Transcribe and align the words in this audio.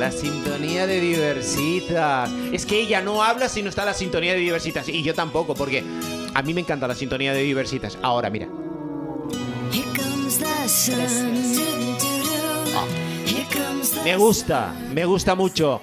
La 0.00 0.10
sintonía 0.10 0.86
de 0.86 0.98
Diversitas. 0.98 2.30
Es 2.52 2.64
que 2.64 2.80
ella 2.80 3.02
no 3.02 3.22
habla 3.22 3.50
si 3.50 3.62
no 3.62 3.68
está 3.68 3.84
la 3.84 3.92
sintonía 3.92 4.32
de 4.32 4.38
Diversitas. 4.38 4.88
Y 4.88 5.02
yo 5.02 5.14
tampoco, 5.14 5.54
porque 5.54 5.84
a 6.32 6.40
mí 6.40 6.54
me 6.54 6.62
encanta 6.62 6.88
la 6.88 6.94
sintonía 6.94 7.34
de 7.34 7.42
Diversitas. 7.42 7.98
Ahora, 8.00 8.30
mira. 8.30 8.48
Ah. 12.74 12.86
Me 14.02 14.16
gusta, 14.16 14.74
me 14.94 15.04
gusta 15.04 15.34
mucho 15.34 15.82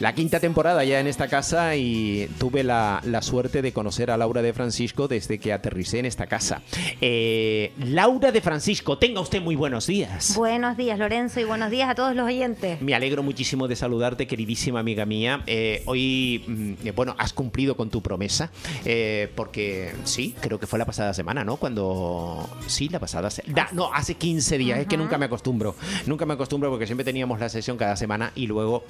la 0.00 0.14
quinta 0.14 0.40
temporada 0.40 0.84
ya 0.84 1.00
en 1.00 1.06
esta 1.06 1.28
casa 1.28 1.76
y 1.76 2.28
tuve 2.38 2.64
la, 2.64 3.00
suerte 3.22 3.62
de 3.62 3.72
conocer 3.72 4.10
a 4.10 4.16
Laura 4.16 4.42
de 4.42 4.52
Francisco 4.52 5.08
desde 5.08 5.38
que 5.38 5.52
aterricé 5.52 5.98
en 5.98 6.06
esta 6.06 6.26
casa. 6.26 6.62
Eh, 7.00 7.72
Laura 7.78 8.32
de 8.32 8.40
Francisco, 8.40 8.98
tenga 8.98 9.20
usted 9.20 9.40
muy 9.40 9.54
buenos 9.54 9.86
días. 9.86 10.34
Buenos 10.36 10.76
días, 10.76 10.98
Lorenzo, 10.98 11.40
y 11.40 11.44
buenos 11.44 11.70
días 11.70 11.88
a 11.88 11.94
todos 11.94 12.14
los 12.14 12.26
oyentes. 12.26 12.82
Me 12.82 12.94
alegro 12.94 13.22
muchísimo 13.22 13.68
de 13.68 13.76
saludarte, 13.76 14.26
queridísima 14.26 14.80
amiga 14.80 15.06
mía. 15.06 15.42
Eh, 15.46 15.82
hoy, 15.86 16.44
mm, 16.46 16.94
bueno, 16.94 17.14
has 17.16 17.32
cumplido 17.32 17.76
con 17.76 17.88
tu 17.88 18.02
promesa, 18.02 18.50
eh, 18.84 19.30
porque 19.34 19.92
sí, 20.04 20.34
creo 20.40 20.58
que 20.58 20.66
fue 20.66 20.78
la 20.78 20.84
pasada 20.86 21.14
semana, 21.14 21.44
¿no? 21.44 21.56
Cuando... 21.56 22.48
Sí, 22.66 22.88
la 22.88 22.98
pasada 22.98 23.30
semana. 23.30 23.68
No, 23.72 23.92
hace 23.94 24.16
15 24.16 24.58
días, 24.58 24.78
es 24.80 24.86
que 24.86 24.96
nunca 24.96 25.18
me 25.18 25.26
acostumbro. 25.26 25.76
Nunca 26.06 26.26
me 26.26 26.34
acostumbro 26.34 26.68
porque 26.70 26.86
siempre 26.86 27.04
teníamos 27.04 27.38
la 27.40 27.48
sesión 27.48 27.76
cada 27.76 27.96
semana 27.96 28.32
y 28.34 28.46
luego 28.46 28.84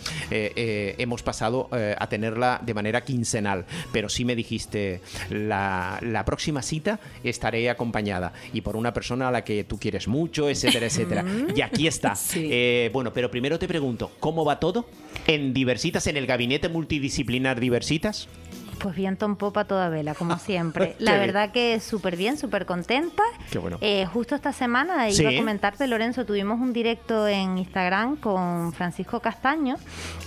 hemos 0.98 1.22
pasado 1.22 1.68
eh, 1.72 1.94
a 1.98 2.08
tenerla 2.08 2.60
de 2.64 2.74
manera 2.74 3.02
quincenal, 3.02 3.66
pero 3.92 4.08
sí 4.08 4.24
me 4.24 4.36
dijiste, 4.36 5.00
la, 5.30 6.22
próxima 6.24 6.62
cita 6.62 7.00
estaré 7.22 7.68
acompañada 7.68 8.32
y 8.52 8.62
por 8.62 8.76
una 8.76 8.92
persona 8.92 9.28
a 9.28 9.30
la 9.30 9.44
que 9.44 9.64
tú 9.64 9.78
quieres 9.78 10.08
mucho, 10.08 10.48
etcétera, 10.48 10.86
etcétera. 10.86 11.24
y 11.54 11.60
aquí 11.60 11.86
está. 11.86 12.14
Eh, 12.36 12.90
bueno, 12.92 13.12
pero 13.12 13.30
primero 13.30 13.58
te 13.58 13.66
pregunto, 13.66 14.12
¿cómo 14.20 14.44
va 14.44 14.60
todo 14.60 14.86
en 15.26 15.54
Diversitas, 15.54 16.06
en 16.06 16.16
el 16.16 16.26
gabinete 16.26 16.68
multidisciplinar 16.68 17.58
Diversitas? 17.58 18.28
Pues 18.84 18.96
viento 18.96 19.24
en 19.24 19.36
popa 19.36 19.64
toda 19.64 19.88
vela, 19.88 20.14
como 20.14 20.38
siempre. 20.50 20.94
La 20.98 21.16
verdad 21.16 21.52
que 21.52 21.80
súper 21.80 22.18
bien, 22.18 22.36
súper 22.36 22.66
contenta. 22.66 23.22
Qué 23.50 23.56
bueno. 23.56 23.78
Eh, 23.80 24.04
justo 24.04 24.34
esta 24.34 24.52
semana, 24.52 25.08
iba 25.08 25.30
a 25.30 25.36
comentarte, 25.36 25.86
Lorenzo, 25.86 26.26
tuvimos 26.26 26.60
un 26.60 26.74
directo 26.74 27.26
en 27.26 27.56
Instagram 27.56 28.16
con 28.16 28.74
Francisco 28.74 29.20
Castaño, 29.20 29.76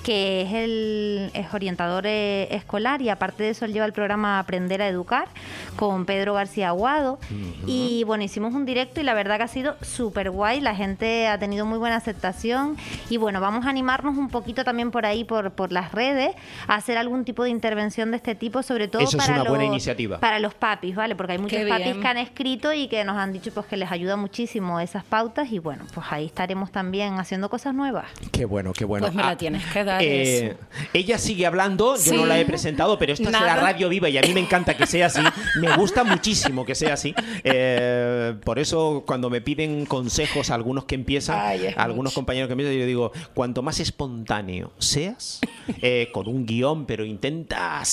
que 0.03 0.41
es 0.41 0.53
el 0.53 1.31
es 1.35 1.53
orientador 1.53 2.07
eh, 2.07 2.47
escolar 2.49 3.03
y 3.03 3.09
aparte 3.09 3.43
de 3.43 3.49
eso 3.51 3.65
él 3.65 3.73
lleva 3.73 3.85
el 3.85 3.93
programa 3.93 4.39
Aprender 4.39 4.81
a 4.81 4.87
Educar 4.87 5.27
con 5.75 6.05
Pedro 6.05 6.33
García 6.33 6.69
Aguado. 6.69 7.19
Y 7.67 8.05
bueno, 8.05 8.23
hicimos 8.23 8.55
un 8.55 8.65
directo 8.65 9.01
y 9.01 9.03
la 9.03 9.13
verdad 9.13 9.37
que 9.37 9.43
ha 9.43 9.47
sido 9.47 9.75
súper 9.83 10.31
guay. 10.31 10.61
La 10.61 10.73
gente 10.73 11.27
ha 11.27 11.37
tenido 11.37 11.67
muy 11.67 11.77
buena 11.77 11.97
aceptación. 11.97 12.75
Y 13.11 13.17
bueno, 13.17 13.39
vamos 13.39 13.67
a 13.67 13.69
animarnos 13.69 14.17
un 14.17 14.29
poquito 14.29 14.63
también 14.63 14.89
por 14.89 15.05
ahí, 15.05 15.25
por, 15.25 15.51
por 15.51 15.71
las 15.71 15.91
redes, 15.91 16.33
a 16.67 16.73
hacer 16.73 16.97
algún 16.97 17.23
tipo 17.23 17.43
de 17.43 17.51
intervención 17.51 18.09
de 18.09 18.17
este 18.17 18.33
tipo, 18.33 18.46
sobre 18.65 18.87
todo 18.87 19.03
para, 19.17 19.43
los, 19.43 20.19
para 20.19 20.39
los 20.39 20.53
papis, 20.53 20.95
¿vale? 20.95 21.15
Porque 21.15 21.33
hay 21.33 21.37
muchos 21.37 21.59
papis 21.67 21.95
que 21.95 22.07
han 22.07 22.17
escrito 22.17 22.73
y 22.73 22.87
que 22.87 23.03
nos 23.03 23.17
han 23.17 23.33
dicho 23.33 23.51
pues 23.53 23.65
que 23.67 23.77
les 23.77 23.91
ayuda 23.91 24.15
muchísimo 24.15 24.79
esas 24.79 25.03
pautas 25.03 25.51
y 25.51 25.59
bueno, 25.59 25.85
pues 25.93 26.05
ahí 26.09 26.25
estaremos 26.25 26.71
también 26.71 27.19
haciendo 27.19 27.49
cosas 27.49 27.73
nuevas. 27.73 28.05
Qué 28.31 28.45
bueno, 28.45 28.73
qué 28.73 28.85
bueno. 28.85 29.05
Pues 29.05 29.15
me 29.15 29.21
la 29.21 29.29
ah, 29.29 29.37
tienes 29.37 29.65
que 29.65 29.83
dar. 29.83 30.01
Eh, 30.03 30.57
ella 30.93 31.17
sigue 31.17 31.45
hablando, 31.45 31.95
yo 31.97 32.13
no 32.13 32.25
la 32.25 32.39
he 32.39 32.45
presentado, 32.45 32.97
pero 32.97 33.13
esta 33.13 33.29
es 33.29 33.31
la 33.31 33.55
radio 33.55 33.89
viva 33.89 34.09
y 34.09 34.17
a 34.17 34.21
mí 34.21 34.33
me 34.33 34.39
encanta 34.39 34.75
que 34.75 34.85
sea 34.85 35.07
así. 35.07 35.21
Me 35.59 35.75
gusta 35.75 36.03
muchísimo 36.03 36.65
que 36.65 36.75
sea 36.75 36.93
así. 36.93 37.13
Eh, 37.43 38.35
por 38.43 38.59
eso 38.59 39.03
cuando 39.05 39.29
me 39.29 39.41
piden 39.41 39.85
consejos 39.85 40.49
algunos 40.49 40.85
que 40.85 40.95
empiezan, 40.95 41.39
algunos 41.77 42.13
compañeros 42.13 42.47
que 42.47 42.53
empiezan, 42.53 42.77
yo 42.77 42.85
digo, 42.85 43.11
cuanto 43.33 43.61
más 43.61 43.79
espontáneo 43.79 44.71
seas, 44.77 45.41
eh, 45.81 46.09
con 46.13 46.27
un 46.27 46.45
guion, 46.45 46.85
pero 46.85 47.05
intenta 47.05 47.83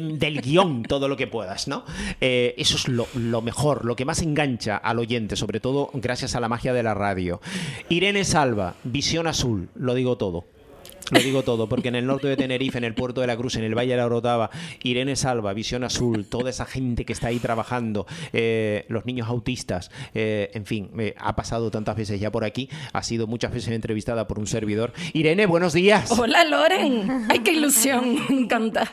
del 0.00 0.40
guion 0.40 0.82
todo 0.82 1.08
lo 1.08 1.16
que 1.16 1.26
puedas, 1.26 1.68
¿no? 1.68 1.84
Eh, 2.20 2.54
eso 2.58 2.76
es 2.76 2.88
lo, 2.88 3.06
lo, 3.14 3.42
mejor, 3.42 3.84
lo 3.84 3.96
que 3.96 4.04
más 4.04 4.22
engancha 4.22 4.76
al 4.76 4.98
oyente, 4.98 5.36
sobre 5.36 5.60
todo 5.60 5.90
gracias 5.94 6.34
a 6.34 6.40
la 6.40 6.48
magia 6.48 6.72
de 6.72 6.82
la 6.82 6.94
radio. 6.94 7.40
Irene 7.88 8.24
Salva, 8.24 8.74
Visión 8.84 9.26
Azul, 9.26 9.68
lo 9.74 9.94
digo 9.94 10.16
todo. 10.16 10.44
Lo 11.10 11.20
digo 11.20 11.42
todo, 11.42 11.68
porque 11.68 11.88
en 11.88 11.94
el 11.94 12.06
norte 12.06 12.28
de 12.28 12.36
Tenerife, 12.36 12.78
en 12.78 12.84
el 12.84 12.94
puerto 12.94 13.20
de 13.20 13.26
la 13.26 13.36
Cruz, 13.36 13.56
en 13.56 13.64
el 13.64 13.76
Valle 13.76 13.92
de 13.92 13.96
la 13.96 14.06
Orotava, 14.06 14.50
Irene 14.82 15.16
Salva, 15.16 15.52
Visión 15.52 15.84
Azul, 15.84 16.26
toda 16.26 16.50
esa 16.50 16.66
gente 16.66 17.04
que 17.04 17.12
está 17.12 17.28
ahí 17.28 17.38
trabajando, 17.38 18.06
eh, 18.32 18.84
los 18.88 19.06
niños 19.06 19.28
autistas, 19.28 19.90
eh, 20.14 20.50
en 20.54 20.66
fin, 20.66 20.90
ha 21.16 21.36
pasado 21.36 21.70
tantas 21.70 21.96
veces 21.96 22.20
ya 22.20 22.30
por 22.30 22.44
aquí, 22.44 22.68
ha 22.92 23.02
sido 23.02 23.26
muchas 23.26 23.52
veces 23.52 23.72
entrevistada 23.72 24.26
por 24.26 24.38
un 24.38 24.46
servidor. 24.46 24.92
Irene, 25.12 25.46
buenos 25.46 25.72
días. 25.72 26.10
Hola, 26.10 26.44
Loren. 26.44 27.26
Ay, 27.28 27.40
qué 27.40 27.52
ilusión, 27.52 28.26
me 28.28 28.40
encanta. 28.40 28.90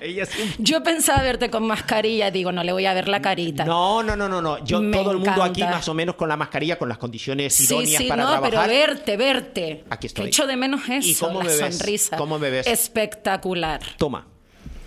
Yo 0.57 0.83
pensaba 0.83 1.21
verte 1.21 1.49
con 1.49 1.65
mascarilla, 1.67 2.31
digo, 2.31 2.51
no 2.51 2.63
le 2.63 2.71
voy 2.71 2.85
a 2.85 2.93
ver 2.93 3.07
la 3.07 3.21
carita. 3.21 3.65
No, 3.65 4.03
no, 4.03 4.15
no, 4.15 4.29
no, 4.29 4.41
no. 4.41 4.63
Yo, 4.63 4.79
todo 4.91 5.11
el 5.11 5.17
mundo 5.17 5.43
aquí 5.43 5.63
más 5.63 5.87
o 5.87 5.93
menos 5.93 6.15
con 6.15 6.29
la 6.29 6.37
mascarilla, 6.37 6.77
con 6.77 6.89
las 6.89 6.97
condiciones 6.97 7.59
idóneas 7.59 8.01
sí, 8.01 8.07
para 8.07 8.23
no, 8.23 8.29
trabajar. 8.29 8.67
pero 8.67 8.67
verte, 8.67 9.17
verte. 9.17 9.83
Aquí 9.89 10.07
estoy. 10.07 10.27
echo 10.27 10.47
de 10.47 10.55
menos 10.55 10.81
eso, 10.89 11.07
¿Y 11.07 11.15
cómo 11.15 11.43
la 11.43 11.49
sonrisa. 11.49 12.04
¿Cómo 12.17 12.39
me 12.39 12.49
ves? 12.49 12.67
Espectacular. 12.67 13.81
Toma. 13.97 14.27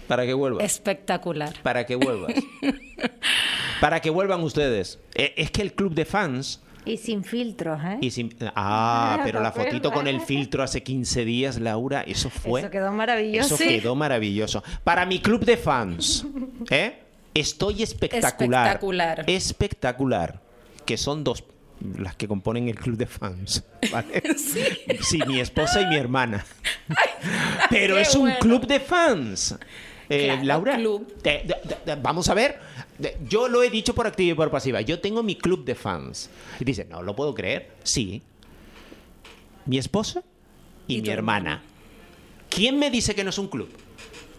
Para 0.06 0.24
que 0.24 0.32
vuelvas. 0.32 0.64
Espectacular. 0.64 1.54
Para 1.62 1.84
que 1.84 1.94
vuelvas. 1.94 2.32
para 3.80 4.00
que 4.00 4.10
vuelvan 4.10 4.42
ustedes. 4.42 4.98
Eh, 5.14 5.34
es 5.36 5.50
que 5.50 5.62
el 5.62 5.74
club 5.74 5.94
de 5.94 6.06
fans. 6.06 6.62
Y 6.86 6.96
sin 6.96 7.22
filtros, 7.22 7.78
¿eh? 7.84 7.98
Y 8.00 8.10
sin... 8.10 8.34
Ah, 8.56 9.20
pero 9.22 9.40
la 9.40 9.52
fotito 9.52 9.92
con 9.92 10.06
el 10.06 10.22
filtro 10.22 10.62
hace 10.62 10.82
15 10.82 11.24
días, 11.26 11.60
Laura, 11.60 12.00
eso 12.02 12.30
fue. 12.30 12.60
Eso 12.60 12.70
quedó 12.70 12.90
maravilloso. 12.92 13.54
Eso 13.56 13.64
quedó 13.64 13.94
maravilloso. 13.94 14.64
Para 14.84 15.04
mi 15.04 15.20
club 15.20 15.44
de 15.44 15.58
fans, 15.58 16.26
¿eh? 16.70 17.02
Estoy 17.34 17.82
espectacular. 17.82 18.66
Espectacular. 18.66 19.24
Espectacular. 19.28 20.40
Que 20.86 20.96
son 20.96 21.22
dos 21.22 21.44
las 21.98 22.16
que 22.16 22.26
componen 22.26 22.68
el 22.68 22.74
club 22.74 22.96
de 22.96 23.06
fans. 23.06 23.64
¿vale? 23.92 24.22
Sí. 24.36 25.20
mi 25.26 25.40
esposa 25.40 25.80
y 25.82 25.86
mi 25.86 25.96
hermana. 25.96 26.44
Pero 27.70 27.98
es 27.98 28.14
un 28.14 28.30
club 28.40 28.66
de 28.66 28.80
fans. 28.80 29.56
Eh, 30.08 30.40
Laura, 30.42 30.78
vamos 32.00 32.28
a 32.28 32.34
ver. 32.34 32.58
Yo 33.28 33.48
lo 33.48 33.62
he 33.62 33.70
dicho 33.70 33.94
por 33.94 34.06
activa 34.06 34.32
y 34.32 34.34
por 34.34 34.50
pasiva. 34.50 34.80
Yo 34.80 35.00
tengo 35.00 35.22
mi 35.22 35.36
club 35.36 35.64
de 35.64 35.74
fans. 35.74 36.30
Y 36.58 36.64
dice, 36.64 36.84
no 36.84 37.02
lo 37.02 37.14
puedo 37.14 37.34
creer. 37.34 37.70
Sí. 37.82 38.22
Mi 39.66 39.78
esposa 39.78 40.22
y 40.86 41.02
mi 41.02 41.08
hermana. 41.10 41.62
¿Quién 42.48 42.78
me 42.78 42.90
dice 42.90 43.14
que 43.14 43.22
no 43.22 43.30
es 43.30 43.38
un 43.38 43.48
club? 43.48 43.68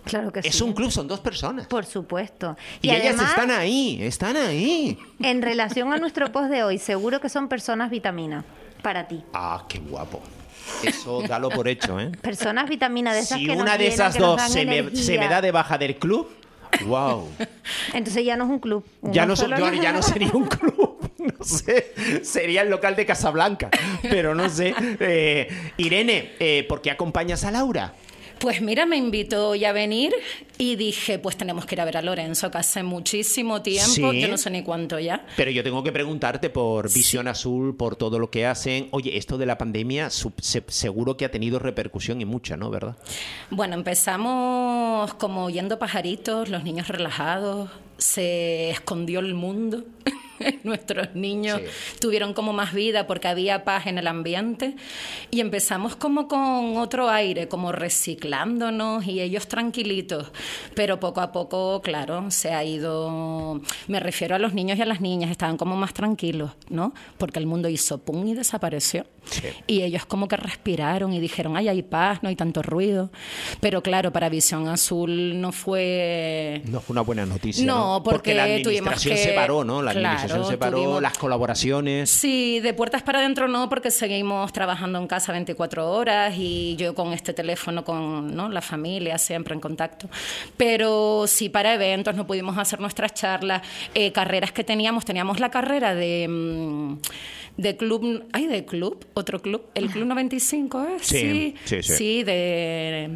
Claro 0.03 0.31
que 0.31 0.39
es 0.39 0.61
un 0.61 0.73
club, 0.73 0.91
son 0.91 1.07
dos 1.07 1.19
personas. 1.19 1.67
Por 1.67 1.85
supuesto. 1.85 2.57
Y, 2.81 2.89
ellas 2.89 3.21
están 3.21 3.51
ahí, 3.51 3.99
están 4.01 4.35
ahí. 4.37 4.97
En 5.19 5.41
relación 5.41 5.93
a 5.93 5.97
nuestro 5.97 6.31
post 6.31 6.49
de 6.49 6.63
hoy, 6.63 6.79
seguro 6.79 7.21
que 7.21 7.29
son 7.29 7.47
personas 7.47 7.91
vitamina 7.91 8.43
para 8.81 9.07
ti. 9.07 9.21
Ah, 9.33 9.65
qué 9.69 9.77
guapo. 9.79 10.21
Eso 10.83 11.21
dalo 11.27 11.49
por 11.49 11.67
hecho, 11.67 11.99
¿eh? 11.99 12.11
Personas 12.21 12.69
vitamina 12.69 13.13
de 13.13 13.19
esas 13.19 13.39
si 13.39 13.45
que 13.45 13.51
una 13.51 13.77
de 13.77 13.87
esas 13.87 14.17
dos 14.17 14.41
se 14.41 14.65
me, 14.65 14.95
se 14.95 15.17
me, 15.17 15.27
da 15.27 15.41
de 15.41 15.51
baja 15.51 15.77
del 15.77 15.95
club, 15.95 16.29
wow. 16.85 17.27
Entonces 17.93 18.23
ya 18.23 18.35
no 18.35 18.45
es 18.45 18.49
un 18.49 18.59
club. 18.59 18.85
Ya 19.01 19.25
no, 19.25 19.35
ya 19.35 19.91
no 19.91 20.01
sería 20.01 20.31
un 20.33 20.45
club. 20.47 20.97
No 21.17 21.43
sé, 21.43 21.93
sería 22.23 22.61
el 22.61 22.69
local 22.69 22.95
de 22.95 23.05
Casablanca, 23.05 23.69
pero 24.01 24.33
no 24.33 24.49
sé. 24.49 24.73
Eh, 24.99 25.71
Irene, 25.77 26.31
eh, 26.39 26.65
¿por 26.67 26.81
qué 26.81 26.91
acompañas 26.91 27.43
a 27.43 27.51
Laura? 27.51 27.93
Pues 28.39 28.61
mira, 28.61 28.85
me 28.85 28.95
invitó 28.95 29.53
ya 29.55 29.69
a 29.69 29.73
venir 29.73 30.13
y 30.57 30.77
dije, 30.77 31.19
pues 31.19 31.35
tenemos 31.35 31.65
que 31.65 31.75
ir 31.75 31.81
a 31.81 31.85
ver 31.85 31.97
a 31.97 32.01
Lorenzo, 32.01 32.49
que 32.49 32.57
hace 32.57 32.83
muchísimo 32.83 33.61
tiempo, 33.61 34.13
yo 34.13 34.27
no 34.29 34.37
sé 34.37 34.49
ni 34.49 34.63
cuánto 34.63 34.97
ya. 34.97 35.25
Pero 35.35 35.51
yo 35.51 35.63
tengo 35.63 35.83
que 35.83 35.91
preguntarte 35.91 36.49
por 36.49 36.91
Visión 36.91 37.27
Azul, 37.27 37.75
por 37.75 37.97
todo 37.97 38.17
lo 38.17 38.31
que 38.31 38.45
hacen. 38.45 38.87
Oye, 38.91 39.17
esto 39.17 39.37
de 39.37 39.45
la 39.45 39.57
pandemia 39.57 40.09
seguro 40.09 41.17
que 41.17 41.25
ha 41.25 41.31
tenido 41.31 41.59
repercusión 41.59 42.21
y 42.21 42.25
mucha, 42.25 42.55
¿no? 42.55 42.69
¿Verdad? 42.69 42.97
Bueno, 43.49 43.75
empezamos 43.75 45.13
como 45.15 45.45
oyendo 45.45 45.77
pajaritos, 45.77 46.49
los 46.49 46.63
niños 46.63 46.87
relajados, 46.87 47.69
se 47.97 48.69
escondió 48.69 49.19
el 49.19 49.33
mundo. 49.33 49.83
nuestros 50.63 51.15
niños 51.15 51.61
tuvieron 51.99 52.33
como 52.33 52.53
más 52.53 52.73
vida 52.73 53.07
porque 53.07 53.27
había 53.27 53.63
paz 53.63 53.87
en 53.87 53.97
el 53.97 54.07
ambiente 54.07 54.75
y 55.31 55.39
empezamos 55.39 55.95
como 55.95 56.27
con 56.27 56.77
otro 56.77 57.09
aire, 57.09 57.47
como 57.47 57.71
reciclándonos 57.71 59.05
y 59.05 59.21
ellos 59.21 59.47
tranquilitos, 59.47 60.31
pero 60.75 60.99
poco 60.99 61.21
a 61.21 61.31
poco, 61.31 61.81
claro, 61.81 62.31
se 62.31 62.53
ha 62.53 62.63
ido, 62.63 63.61
me 63.87 63.99
refiero 63.99 64.35
a 64.35 64.39
los 64.39 64.53
niños 64.53 64.77
y 64.77 64.81
a 64.81 64.85
las 64.85 65.01
niñas, 65.01 65.31
estaban 65.31 65.57
como 65.57 65.75
más 65.75 65.93
tranquilos, 65.93 66.51
¿no? 66.69 66.93
Porque 67.17 67.39
el 67.39 67.45
mundo 67.45 67.69
hizo 67.69 67.97
pum 67.99 68.27
y 68.27 68.33
desapareció. 68.33 69.05
Y 69.67 69.83
ellos 69.83 70.05
como 70.05 70.27
que 70.27 70.37
respiraron 70.37 71.13
y 71.13 71.19
dijeron, 71.19 71.57
ay, 71.57 71.67
hay 71.67 71.83
paz, 71.83 72.19
no 72.21 72.29
hay 72.29 72.35
tanto 72.35 72.61
ruido. 72.61 73.11
Pero 73.59 73.81
claro, 73.81 74.11
para 74.11 74.29
Visión 74.29 74.67
Azul 74.67 75.39
no 75.39 75.51
fue... 75.51 76.61
No 76.65 76.81
fue 76.81 76.93
una 76.93 77.01
buena 77.01 77.25
noticia. 77.25 77.65
No, 77.65 78.01
porque, 78.03 78.33
la 78.33 78.43
administración 78.43 79.17
se 79.17 79.33
paró, 79.33 79.63
¿no? 79.63 79.81
La 79.81 79.91
administración 79.91 80.45
se 80.45 80.57
paró, 80.57 81.01
las 81.01 81.17
colaboraciones. 81.17 82.09
Sí, 82.09 82.59
de 82.59 82.73
puertas 82.73 83.03
para 83.03 83.19
adentro 83.19 83.47
no, 83.47 83.69
porque 83.69 83.91
seguimos 83.91 84.51
trabajando 84.53 84.99
en 84.99 85.07
casa 85.07 85.31
24 85.31 85.89
horas 85.91 86.33
y 86.37 86.75
yo 86.77 86.95
con 86.95 87.13
este 87.13 87.33
teléfono, 87.33 87.83
con 87.83 88.35
¿no? 88.35 88.49
la 88.49 88.61
familia, 88.61 89.17
siempre 89.17 89.53
en 89.53 89.59
contacto. 89.59 90.09
Pero 90.57 91.25
sí, 91.27 91.49
para 91.49 91.73
eventos 91.73 92.15
no 92.15 92.25
pudimos 92.25 92.57
hacer 92.57 92.79
nuestras 92.79 93.13
charlas, 93.13 93.61
eh, 93.93 94.11
carreras 94.11 94.51
que 94.51 94.63
teníamos, 94.63 95.05
teníamos 95.05 95.39
la 95.39 95.49
carrera 95.49 95.95
de... 95.95 96.27
Mm, 96.27 96.97
de 97.57 97.75
club, 97.75 98.23
¿hay 98.31 98.47
de 98.47 98.63
club? 98.63 99.05
¿Otro 99.19 99.41
club? 99.41 99.63
¿El 99.75 99.89
Club 99.89 100.07
95 100.07 100.87
es? 100.95 101.07
Sí, 101.07 101.55
sí, 101.65 101.83
sí. 101.83 101.93
sí. 101.93 102.23
de, 102.23 103.09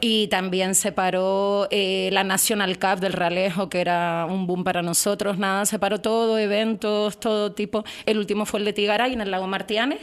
y 0.00 0.28
también 0.28 0.74
se 0.74 0.92
paró 0.92 1.68
eh, 1.70 2.10
la 2.12 2.22
National 2.22 2.78
Cup 2.78 3.00
del 3.00 3.14
Ralejo, 3.14 3.70
que 3.70 3.80
era 3.80 4.26
un 4.28 4.46
boom 4.46 4.62
para 4.62 4.82
nosotros. 4.82 5.38
Nada, 5.38 5.64
se 5.64 5.78
paró 5.78 6.00
todo, 6.02 6.38
eventos, 6.38 7.18
todo 7.18 7.52
tipo. 7.52 7.82
El 8.04 8.18
último 8.18 8.44
fue 8.44 8.60
el 8.60 8.66
de 8.66 8.74
Tigaray 8.74 9.14
en 9.14 9.22
el 9.22 9.30
lago 9.30 9.46
Martianes 9.46 10.00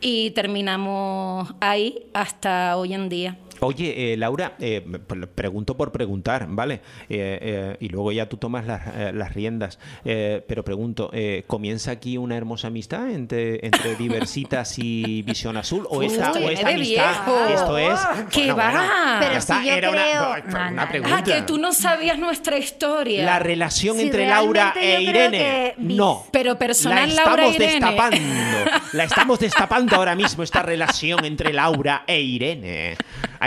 y 0.00 0.30
terminamos 0.30 1.52
ahí 1.60 2.06
hasta 2.14 2.76
hoy 2.78 2.94
en 2.94 3.10
día. 3.10 3.36
Oye, 3.64 4.12
eh, 4.12 4.16
Laura, 4.16 4.54
eh, 4.58 4.80
pregunto 5.36 5.76
por 5.76 5.92
preguntar, 5.92 6.46
¿vale? 6.48 6.80
Eh, 7.08 7.76
y 7.78 7.88
luego 7.90 8.10
ya 8.10 8.28
tú 8.28 8.36
tomas 8.36 8.66
las, 8.66 9.34
riendas. 9.34 9.78
pero 10.02 10.64
pregunto, 10.64 11.12
¿comienza 11.46 11.92
aquí 11.92 12.18
una 12.18 12.36
hermosa 12.36 12.68
amistad 12.68 13.08
entre, 13.10 13.64
entre 13.64 13.94
Diversitas 13.98 14.78
y 14.78 15.22
Visión 15.22 15.56
Azul? 15.56 15.86
¿O 15.90 16.02
esta, 16.02 16.32
o 16.32 16.50
esta 16.50 16.70
amistad? 16.70 17.52
Esto 17.52 17.78
es. 17.78 18.00
¿Qué 18.32 18.52
va? 18.52 19.18
pero 19.20 19.40
si 19.40 19.52
yo 19.52 19.72
era 19.72 19.90
creo... 19.90 20.70
una, 20.70 20.88
pregunta. 20.88 21.16
Ah, 21.18 21.22
que 21.22 21.42
tú 21.42 21.56
no 21.56 21.72
sabías 21.72 22.18
nuestra 22.18 22.58
historia. 22.58 23.24
La 23.24 23.38
relación 23.38 24.00
entre 24.00 24.26
Laura 24.26 24.74
e 24.80 25.02
Irene. 25.02 25.74
No. 25.78 26.26
Pero 26.32 26.58
personal 26.58 27.14
Laura 27.14 27.46
e 27.46 27.50
Irene. 27.50 27.72
Destapando. 27.72 28.16
la 28.92 29.04
estamos 29.04 29.38
destapando 29.38 29.94
ahora 29.94 30.16
mismo, 30.16 30.42
esta 30.42 30.62
relación 30.62 31.24
entre 31.24 31.52
Laura 31.52 32.02
e 32.08 32.20
Irene 32.20 32.96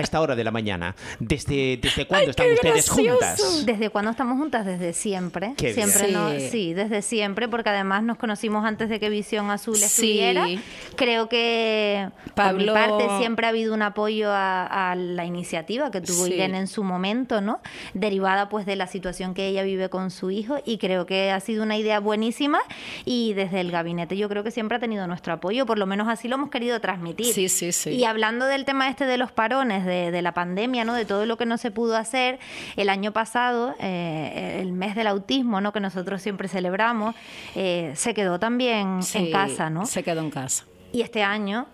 esta 0.06 0.22
hora 0.22 0.36
de 0.36 0.44
la 0.44 0.52
mañana. 0.52 0.96
¿Desde, 1.20 1.78
desde 1.78 2.08
cuándo 2.08 2.32
están 2.32 2.52
ustedes 2.52 2.90
juntas? 2.90 3.66
¿Desde 3.66 3.90
cuándo 3.90 4.12
estamos 4.12 4.38
juntas? 4.38 4.66
Desde 4.66 4.94
siempre. 4.94 5.54
siempre 5.58 6.12
no, 6.12 6.32
sí, 6.40 6.74
desde 6.74 7.02
siempre, 7.02 7.48
porque 7.48 7.70
además 7.70 8.04
nos 8.04 8.18
conocimos 8.18 8.66
antes 8.66 8.90
de 8.90 9.00
que 9.00 9.10
Visión 9.10 9.52
Azul 9.52 9.76
estuviera. 9.76 10.48
Creo 10.96 11.30
que 11.30 12.10
Pablo... 12.34 12.58
por 12.58 12.66
mi 12.66 12.88
parte 12.88 13.18
siempre 13.20 13.46
ha 13.46 13.50
habido 13.50 13.74
un 13.74 13.82
apoyo 13.82 14.30
a, 14.32 14.96
la 14.96 15.26
iniciativa 15.26 15.92
que 15.92 16.02
tuvo 16.02 16.28
Irene 16.28 16.60
en 16.60 16.68
su 16.68 16.84
momento, 16.84 17.42
¿no? 17.42 17.60
Derivada 17.94 18.50
pues 18.50 18.66
de 18.66 18.76
la 18.76 18.88
situación 18.88 19.34
que 19.34 19.48
ella 19.48 19.64
vive 19.64 19.90
con 19.90 20.12
su 20.12 20.32
hijo 20.32 20.58
y 20.66 20.78
creo 20.78 21.06
que 21.06 21.32
ha 21.32 21.40
sido 21.40 21.64
una 21.64 21.78
idea 21.78 22.00
buenísima 22.00 22.60
y 23.04 23.34
desde 23.34 23.62
el 23.62 23.72
gabinete 23.72 24.16
yo 24.18 24.30
creo 24.30 24.44
que 24.44 24.52
siempre 24.52 24.78
ha 24.78 24.80
tenido 24.80 25.08
nuestro 25.08 25.34
apoyo, 25.34 25.66
por 25.66 25.78
lo 25.78 25.86
menos 25.86 26.08
así 26.08 26.28
lo 26.28 26.36
hemos 26.36 26.50
querido 26.50 26.80
transmitir. 26.80 27.34
Sí, 27.34 27.50
sí, 27.50 27.72
sí. 27.72 27.90
Y 27.92 28.06
hablando 28.06 28.46
del 28.46 28.66
tema 28.66 28.90
este 28.90 29.06
de 29.06 29.18
los 29.18 29.32
parones, 29.32 29.86
de, 29.86 29.95
la 30.22 30.34
pandemia, 30.34 30.86
¿no? 30.86 30.94
de 30.94 31.06
todo 31.06 31.26
lo 31.26 31.38
que 31.38 31.46
no 31.46 31.58
se 31.58 31.72
pudo 31.72 31.98
hacer. 31.98 32.40
El 32.76 32.90
año 32.90 33.12
pasado, 33.12 33.76
eh, 33.80 34.60
el 34.62 34.72
mes 34.72 34.96
del 34.96 35.08
autismo, 35.08 35.62
¿no? 35.62 35.74
que 35.74 35.80
nosotros 35.80 36.22
siempre 36.22 36.48
celebramos, 36.48 37.16
eh, 37.56 37.92
se 37.96 38.14
quedó 38.14 38.40
también 38.40 39.00
en 39.14 39.32
casa. 39.32 39.70
¿no? 39.70 39.86
Se 39.86 40.04
quedó 40.04 40.22
en 40.22 40.32
casa. 40.32 40.66
Y 40.92 41.02
este 41.02 41.24
año 41.24 41.68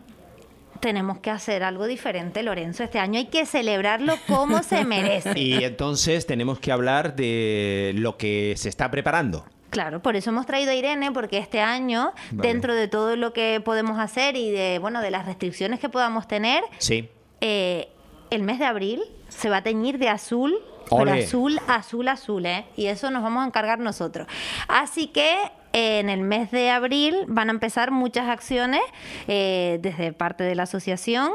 tenemos 0.79 1.19
que 1.19 1.29
hacer 1.29 1.63
algo 1.63 1.87
diferente, 1.87 2.43
Lorenzo. 2.43 2.83
Este 2.83 2.99
año 2.99 3.19
hay 3.19 3.27
que 3.27 3.45
celebrarlo 3.45 4.15
como 4.27 4.63
se 4.63 4.83
merece. 4.85 5.39
Y 5.39 5.63
entonces 5.63 6.25
tenemos 6.25 6.59
que 6.59 6.71
hablar 6.71 7.15
de 7.15 7.93
lo 7.95 8.17
que 8.17 8.55
se 8.57 8.67
está 8.67 8.91
preparando. 8.91 9.45
Claro, 9.69 10.01
por 10.01 10.17
eso 10.17 10.31
hemos 10.31 10.45
traído 10.45 10.71
a 10.71 10.75
Irene, 10.75 11.13
porque 11.13 11.37
este 11.37 11.61
año, 11.61 12.11
dentro 12.31 12.75
de 12.75 12.89
todo 12.89 13.15
lo 13.15 13.31
que 13.31 13.61
podemos 13.63 13.99
hacer 13.99 14.35
y 14.35 14.51
de 14.51 14.79
bueno 14.79 15.01
de 15.01 15.11
las 15.11 15.25
restricciones 15.25 15.79
que 15.79 15.87
podamos 15.87 16.27
tener, 16.27 16.61
sí. 16.77 17.09
Eh, 17.39 17.87
el 18.31 18.43
mes 18.43 18.57
de 18.57 18.65
abril 18.65 19.01
se 19.29 19.49
va 19.49 19.57
a 19.57 19.61
teñir 19.61 19.99
de 19.99 20.09
azul, 20.09 20.57
pero 20.89 21.11
azul, 21.11 21.59
azul, 21.67 22.07
azul, 22.07 22.45
¿eh? 22.45 22.65
Y 22.75 22.87
eso 22.87 23.11
nos 23.11 23.21
vamos 23.21 23.43
a 23.43 23.47
encargar 23.47 23.79
nosotros. 23.79 24.27
Así 24.67 25.07
que 25.07 25.37
en 25.73 26.09
el 26.09 26.21
mes 26.21 26.51
de 26.51 26.69
abril 26.69 27.25
van 27.27 27.49
a 27.49 27.51
empezar 27.51 27.91
muchas 27.91 28.27
acciones 28.27 28.81
eh, 29.27 29.79
desde 29.81 30.11
parte 30.11 30.43
de 30.43 30.55
la 30.55 30.63
asociación, 30.63 31.31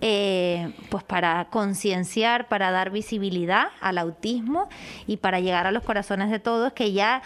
eh, 0.00 0.72
pues 0.88 1.04
para 1.04 1.46
concienciar, 1.50 2.48
para 2.48 2.70
dar 2.70 2.90
visibilidad 2.90 3.68
al 3.80 3.98
autismo 3.98 4.68
y 5.06 5.18
para 5.18 5.40
llegar 5.40 5.66
a 5.66 5.72
los 5.72 5.84
corazones 5.84 6.30
de 6.30 6.40
todos 6.40 6.72
que 6.72 6.92
ya, 6.92 7.22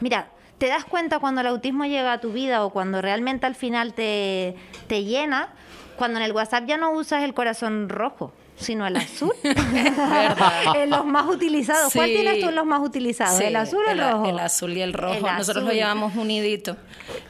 mira, 0.00 0.28
te 0.58 0.68
das 0.68 0.84
cuenta 0.84 1.18
cuando 1.18 1.40
el 1.40 1.48
autismo 1.48 1.84
llega 1.84 2.12
a 2.12 2.20
tu 2.20 2.32
vida 2.32 2.64
o 2.64 2.70
cuando 2.70 3.02
realmente 3.02 3.46
al 3.46 3.56
final 3.56 3.92
te, 3.92 4.54
te 4.86 5.02
llena, 5.02 5.48
cuando 5.96 6.20
en 6.20 6.24
el 6.24 6.32
WhatsApp 6.32 6.64
ya 6.66 6.76
no 6.76 6.92
usas 6.92 7.24
el 7.24 7.34
corazón 7.34 7.88
rojo 7.88 8.32
sino 8.56 8.86
el 8.86 8.96
azul. 8.96 9.32
en 10.76 10.90
los 10.90 11.04
más 11.04 11.28
utilizados. 11.28 11.92
¿Cuál 11.92 12.10
tienes 12.10 12.40
tú 12.40 12.48
en 12.48 12.54
los 12.54 12.66
más 12.66 12.80
utilizados? 12.80 13.40
¿El 13.40 13.56
azul 13.56 13.82
o 13.86 13.90
el, 13.90 13.98
rojo? 13.98 14.26
El 14.26 14.38
azul 14.38 14.76
y 14.76 14.82
el 14.82 14.92
rojo. 14.92 15.20
Nosotros 15.20 15.64
lo 15.64 15.72
llevamos 15.72 16.14
unidito. 16.16 16.76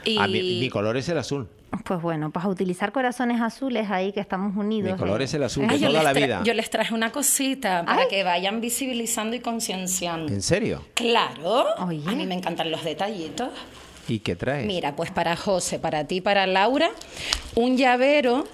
Y... 0.04 0.18
Ah, 0.18 0.26
mi, 0.26 0.68
color 0.68 0.96
es 0.96 1.08
el 1.08 1.18
azul. 1.18 1.48
Pues 1.84 2.00
bueno, 2.00 2.30
pues 2.30 2.44
a 2.44 2.48
utilizar 2.48 2.92
corazones 2.92 3.40
azules 3.40 3.90
ahí 3.90 4.12
que 4.12 4.20
estamos 4.20 4.56
unidos. 4.56 4.92
Mi 4.92 4.98
color 4.98 5.22
es 5.22 5.34
el 5.34 5.42
azul 5.42 5.66
de 5.66 5.78
toda 5.78 6.02
la 6.04 6.12
vida. 6.12 6.42
Yo 6.44 6.54
les 6.54 6.70
traje 6.70 6.94
una 6.94 7.10
cosita 7.10 7.84
para 7.84 8.06
que 8.06 8.22
vayan 8.22 8.60
visibilizando 8.60 9.34
y 9.34 9.40
concienciando. 9.40 10.32
¿En 10.32 10.42
serio? 10.42 10.84
Claro. 10.94 11.66
A 11.78 11.86
mí 11.86 12.26
me 12.26 12.34
encantan 12.34 12.70
los 12.70 12.84
detallitos. 12.84 13.48
¿Y 14.06 14.18
qué 14.20 14.36
traes? 14.36 14.66
Mira, 14.66 14.94
pues 14.96 15.10
para 15.10 15.34
José, 15.34 15.78
para 15.78 16.04
ti, 16.04 16.20
para 16.20 16.46
Laura, 16.46 16.90
un 17.54 17.76
llavero 17.76 18.46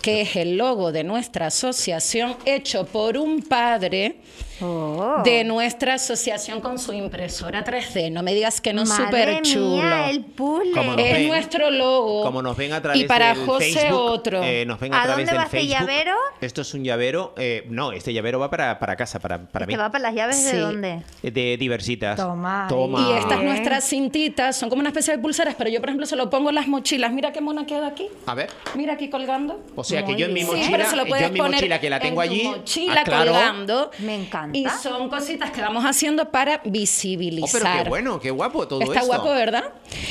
que 0.00 0.22
es 0.22 0.36
el 0.36 0.56
logo 0.56 0.92
de 0.92 1.04
nuestra 1.04 1.46
asociación, 1.46 2.36
hecho 2.44 2.86
por 2.86 3.16
un 3.18 3.42
padre 3.42 4.16
Oh. 4.62 5.22
de 5.24 5.44
nuestra 5.44 5.94
asociación 5.94 6.60
con 6.60 6.78
su 6.78 6.92
impresora 6.92 7.64
3D. 7.64 8.12
No 8.12 8.22
me 8.22 8.34
digas 8.34 8.60
que 8.60 8.72
no 8.72 8.82
es 8.82 8.90
súper 8.90 9.42
chulo. 9.42 10.04
el 10.04 10.24
puzzle. 10.24 10.72
Es 10.98 11.26
nuestro 11.26 11.70
logo. 11.70 12.22
Como 12.22 12.42
nos 12.42 12.56
ven 12.56 12.72
a 12.72 12.80
través 12.80 13.02
y 13.02 13.04
para 13.04 13.34
José 13.34 13.92
otro. 13.92 14.42
Eh, 14.42 14.64
nos 14.64 14.78
ven 14.78 14.94
a, 14.94 15.02
través 15.02 15.26
dónde 15.26 15.38
va 15.38 15.44
este 15.44 15.66
llavero? 15.66 16.14
Esto 16.40 16.62
es 16.62 16.74
un 16.74 16.84
llavero. 16.84 17.34
Eh, 17.36 17.66
no, 17.68 17.92
este 17.92 18.12
llavero 18.12 18.38
va 18.38 18.50
para, 18.50 18.78
para 18.78 18.96
casa, 18.96 19.18
para, 19.18 19.38
para 19.46 19.64
¿Este 19.64 19.74
mí. 19.74 19.78
va 19.78 19.90
para 19.90 20.02
las 20.02 20.14
llaves 20.14 20.44
de 20.44 20.58
dónde? 20.58 21.02
De 21.22 21.56
diversitas. 21.56 22.16
Toma. 22.16 22.68
Y 22.70 23.18
estas 23.18 23.42
nuestras 23.42 23.84
cintitas 23.88 24.56
son 24.56 24.68
como 24.68 24.80
una 24.80 24.90
especie 24.90 25.16
de 25.16 25.22
pulseras, 25.22 25.54
pero 25.56 25.70
yo, 25.70 25.80
por 25.80 25.88
ejemplo, 25.88 26.06
se 26.06 26.16
lo 26.16 26.30
pongo 26.30 26.50
en 26.50 26.54
las 26.54 26.68
mochilas. 26.68 27.12
Mira 27.12 27.32
qué 27.32 27.40
mona 27.40 27.66
queda 27.66 27.88
aquí. 27.88 28.08
A 28.26 28.34
ver. 28.34 28.50
Mira 28.74 28.94
aquí 28.94 29.10
colgando. 29.10 29.60
O 29.74 29.84
sea 29.84 30.04
que 30.04 30.16
yo 30.16 30.26
en 30.26 30.34
mi 30.34 30.44
mochila, 30.44 30.90
yo 30.92 31.16
en 31.16 31.32
mi 31.32 31.40
mochila 31.40 31.80
que 31.80 31.90
la 31.90 32.00
tengo 32.00 32.20
allí. 32.20 32.44
mochila 32.44 33.02
ah, 33.06 33.10
colgando. 33.10 33.90
Me 33.98 34.14
encanta. 34.14 34.51
Y 34.52 34.66
son 34.82 35.08
cositas 35.08 35.50
que 35.50 35.60
vamos 35.60 35.84
haciendo 35.84 36.30
para 36.30 36.60
visibilizar. 36.64 37.60
Oh, 37.62 37.64
pero 37.64 37.82
qué 37.84 37.88
bueno, 37.88 38.20
qué 38.20 38.30
guapo 38.30 38.68
todo 38.68 38.80
Está 38.80 38.94
esto. 39.00 39.06
guapo, 39.06 39.30
¿verdad? 39.30 39.64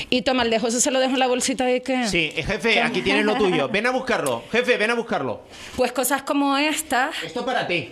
Y 0.10 0.22
toma, 0.24 0.44
el 0.44 0.50
de 0.50 0.60
José 0.60 0.82
se 0.82 0.92
lo 0.92 1.00
dejo 1.00 1.14
en 1.14 1.20
la 1.20 1.28
bolsita 1.28 1.66
de 1.66 1.82
qué. 1.82 2.08
Sí, 2.08 2.32
eh, 2.36 2.44
jefe, 2.44 2.82
aquí 2.82 3.02
tienes 3.02 3.26
lo 3.26 3.36
tuyo. 3.36 3.70
Ven 3.70 3.86
a 3.88 3.92
buscarlo. 3.92 4.44
Jefe, 4.52 4.78
ven 4.78 4.92
a 4.92 4.96
buscarlo. 4.96 5.42
Pues 5.76 5.92
cosas 5.92 6.24
como 6.24 6.58
estas. 6.58 7.16
Esto 7.24 7.46
para 7.46 7.68
ti. 7.68 7.92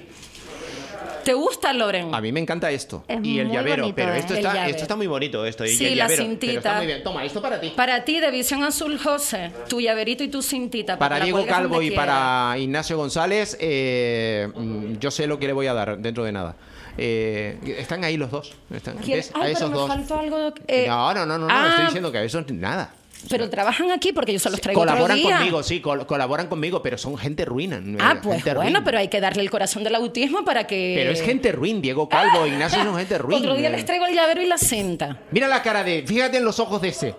¿Te 1.29 1.35
gusta, 1.35 1.73
Loren? 1.73 2.15
A 2.15 2.21
mí 2.21 2.31
me 2.31 2.39
encanta 2.39 2.71
esto. 2.71 3.03
y 3.21 3.37
el 3.37 3.51
llavero, 3.51 3.93
pero 3.93 4.15
esto, 4.15 4.33
¿eh? 4.33 4.37
está, 4.37 4.67
esto 4.67 4.81
está 4.81 4.95
muy 4.95 5.05
bonito. 5.05 5.45
Esto, 5.45 5.63
y 5.63 5.69
sí, 5.69 5.85
el 5.85 5.99
la 5.99 6.05
llavero, 6.05 6.23
cintita. 6.23 6.53
está 6.57 6.77
muy 6.77 6.87
bien. 6.87 7.03
Toma, 7.03 7.23
esto 7.23 7.39
para 7.39 7.61
ti. 7.61 7.71
Para 7.75 8.03
ti, 8.03 8.19
de 8.19 8.31
Visión 8.31 8.63
Azul, 8.63 8.97
José. 8.97 9.51
Tu 9.67 9.79
llaverito 9.79 10.23
y 10.23 10.29
tu 10.29 10.41
cintita. 10.41 10.97
Para, 10.97 11.19
Diego 11.19 11.45
Calvo 11.45 11.83
y 11.83 11.91
para 11.91 12.55
Ignacio 12.57 12.97
González, 12.97 13.55
eh, 13.59 14.47
mm, 14.55 14.97
yo 14.97 15.11
sé 15.11 15.27
lo 15.27 15.37
que 15.37 15.45
le 15.45 15.53
voy 15.53 15.67
a 15.67 15.75
dar 15.75 15.99
dentro 15.99 16.23
de 16.23 16.31
nada. 16.31 16.55
Eh, 16.97 17.59
están 17.77 18.03
ahí 18.03 18.17
los 18.17 18.31
dos. 18.31 18.53
Están, 18.73 18.97
a 18.97 19.47
esos 19.47 19.71
dos. 19.71 19.87
Algo, 20.09 20.51
eh, 20.67 20.87
no, 20.87 21.13
no, 21.13 21.27
no, 21.27 21.37
no, 21.37 21.47
no, 21.47 21.67
estoy 21.67 21.83
ah. 21.83 21.85
diciendo 21.85 22.11
que 22.11 22.17
a 22.17 22.23
esos 22.23 22.51
nada. 22.51 22.91
Pero 23.27 23.49
trabajan 23.49 23.91
aquí 23.91 24.13
porque 24.13 24.31
yo 24.33 24.39
se 24.39 24.49
los 24.49 24.61
traigo 24.61 24.79
Colaboran 24.79 25.17
otro 25.17 25.27
día. 25.27 25.37
conmigo, 25.37 25.63
sí, 25.63 25.81
colaboran 25.81 26.47
conmigo, 26.47 26.81
pero 26.81 26.97
son 26.97 27.17
gente 27.17 27.43
ruina. 27.43 27.81
Ah, 27.99 28.19
pues 28.23 28.43
bueno, 28.55 28.83
pero 28.83 28.97
hay 28.97 29.09
que 29.09 29.19
darle 29.19 29.41
el 29.41 29.49
corazón 29.49 29.83
del 29.83 29.95
autismo 29.95 30.45
para 30.45 30.65
que. 30.65 30.93
Pero 30.97 31.11
es 31.11 31.21
gente 31.21 31.51
ruin, 31.51 31.81
Diego 31.81 32.07
Calvo, 32.07 32.45
Ignacio 32.45 32.83
son 32.83 32.95
gente 32.95 33.17
ruin. 33.17 33.39
Otro 33.39 33.55
día 33.55 33.69
les 33.69 33.85
traigo 33.85 34.05
el 34.05 34.15
llavero 34.15 34.41
y 34.41 34.45
la 34.45 34.57
cinta. 34.57 35.19
Mira 35.31 35.47
la 35.47 35.61
cara 35.61 35.83
de. 35.83 36.03
Fíjate 36.07 36.37
en 36.37 36.45
los 36.45 36.59
ojos 36.59 36.81
de 36.81 36.89
ese. 36.89 37.15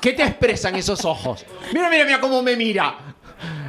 ¿Qué 0.00 0.12
te 0.12 0.22
expresan 0.24 0.74
esos 0.74 1.04
ojos? 1.04 1.44
Mira, 1.72 1.88
mira, 1.88 2.04
mira 2.04 2.20
cómo 2.20 2.42
me 2.42 2.56
mira. 2.56 2.96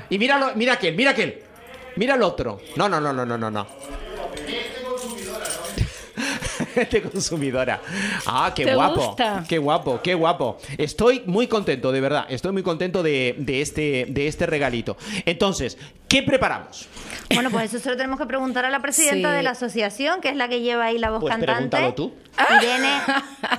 Y 0.10 0.18
mira, 0.18 0.54
mira 0.56 0.74
aquel, 0.74 0.96
mira 0.96 1.12
aquel. 1.12 1.44
Mira 1.96 2.16
el 2.16 2.24
otro. 2.24 2.60
No, 2.76 2.90
no, 2.90 3.00
no, 3.00 3.14
no, 3.14 3.26
no, 3.26 3.38
no, 3.38 3.52
no. 3.52 3.68
Gente 6.74 7.02
consumidora. 7.12 7.82
Ah, 8.26 8.52
qué 8.56 8.74
guapo. 8.74 9.16
Qué 9.48 9.58
guapo, 9.58 10.00
qué 10.04 10.14
guapo. 10.14 10.58
Estoy 10.78 11.24
muy 11.26 11.48
contento, 11.48 11.92
de 11.92 12.02
verdad. 12.02 12.26
Estoy 12.30 12.52
muy 12.52 12.64
contento 12.64 13.04
de, 13.04 13.36
este, 13.48 14.06
de 14.10 14.28
este 14.28 14.46
regalito. 14.46 14.98
Entonces, 15.26 15.78
¿qué 16.14 16.24
preparamos? 16.24 16.88
Bueno, 17.34 17.50
pues 17.50 17.74
eso 17.74 17.84
se 17.84 17.90
lo 17.90 17.98
tenemos 17.98 18.20
que 18.20 18.26
preguntar 18.28 18.66
a 18.66 18.70
la 18.70 18.80
presidenta 18.80 19.32
de 19.32 19.42
la 19.42 19.52
asociación, 19.52 20.22
que 20.22 20.30
es 20.30 20.36
la 20.36 20.48
que 20.48 20.62
lleva 20.62 20.86
ahí 20.86 21.00
la 21.00 21.10
voz 21.10 21.22
pues 21.22 21.36
cantante. 21.36 21.94
tú. 21.96 22.14
Irene, 22.62 22.90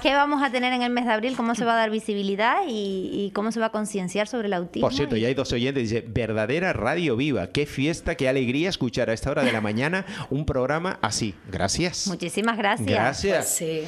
¿qué 0.03 0.15
vamos 0.15 0.43
a 0.43 0.51
tener 0.51 0.73
en 0.73 0.83
el 0.83 0.91
mes 0.91 1.07
de 1.07 1.13
abril? 1.13 1.37
¿Cómo 1.37 1.55
se 1.55 1.65
va 1.65 1.73
a 1.73 1.77
dar 1.77 1.91
visibilidad 1.91 2.59
y, 2.69 3.33
cómo 3.35 3.51
se 3.51 3.59
va 3.59 3.67
a 3.67 3.71
concienciar 3.71 4.29
sobre 4.29 4.47
el 4.47 4.53
autismo? 4.53 4.87
Por 4.87 4.95
cierto, 4.95 5.17
ya 5.17 5.29
hay 5.29 5.35
dos 5.35 5.53
oyentes. 5.53 5.91
Dice, 5.91 6.05
verdadera 6.07 6.73
radio 6.73 7.17
viva. 7.17 7.49
Qué 7.49 7.67
fiesta, 7.67 8.15
qué 8.17 8.29
alegría 8.29 8.69
escuchar 8.69 9.11
a 9.11 9.13
esta 9.13 9.31
hora 9.31 9.43
de 9.43 9.53
la 9.53 9.61
mañana 9.61 10.05
un 10.31 10.47
programa 10.47 10.99
así. 11.03 11.35
Gracias. 11.51 12.07
Muchísimas 12.07 12.57
gracias. 12.57 12.89
Gracias. 12.89 13.49
sí. 13.49 13.83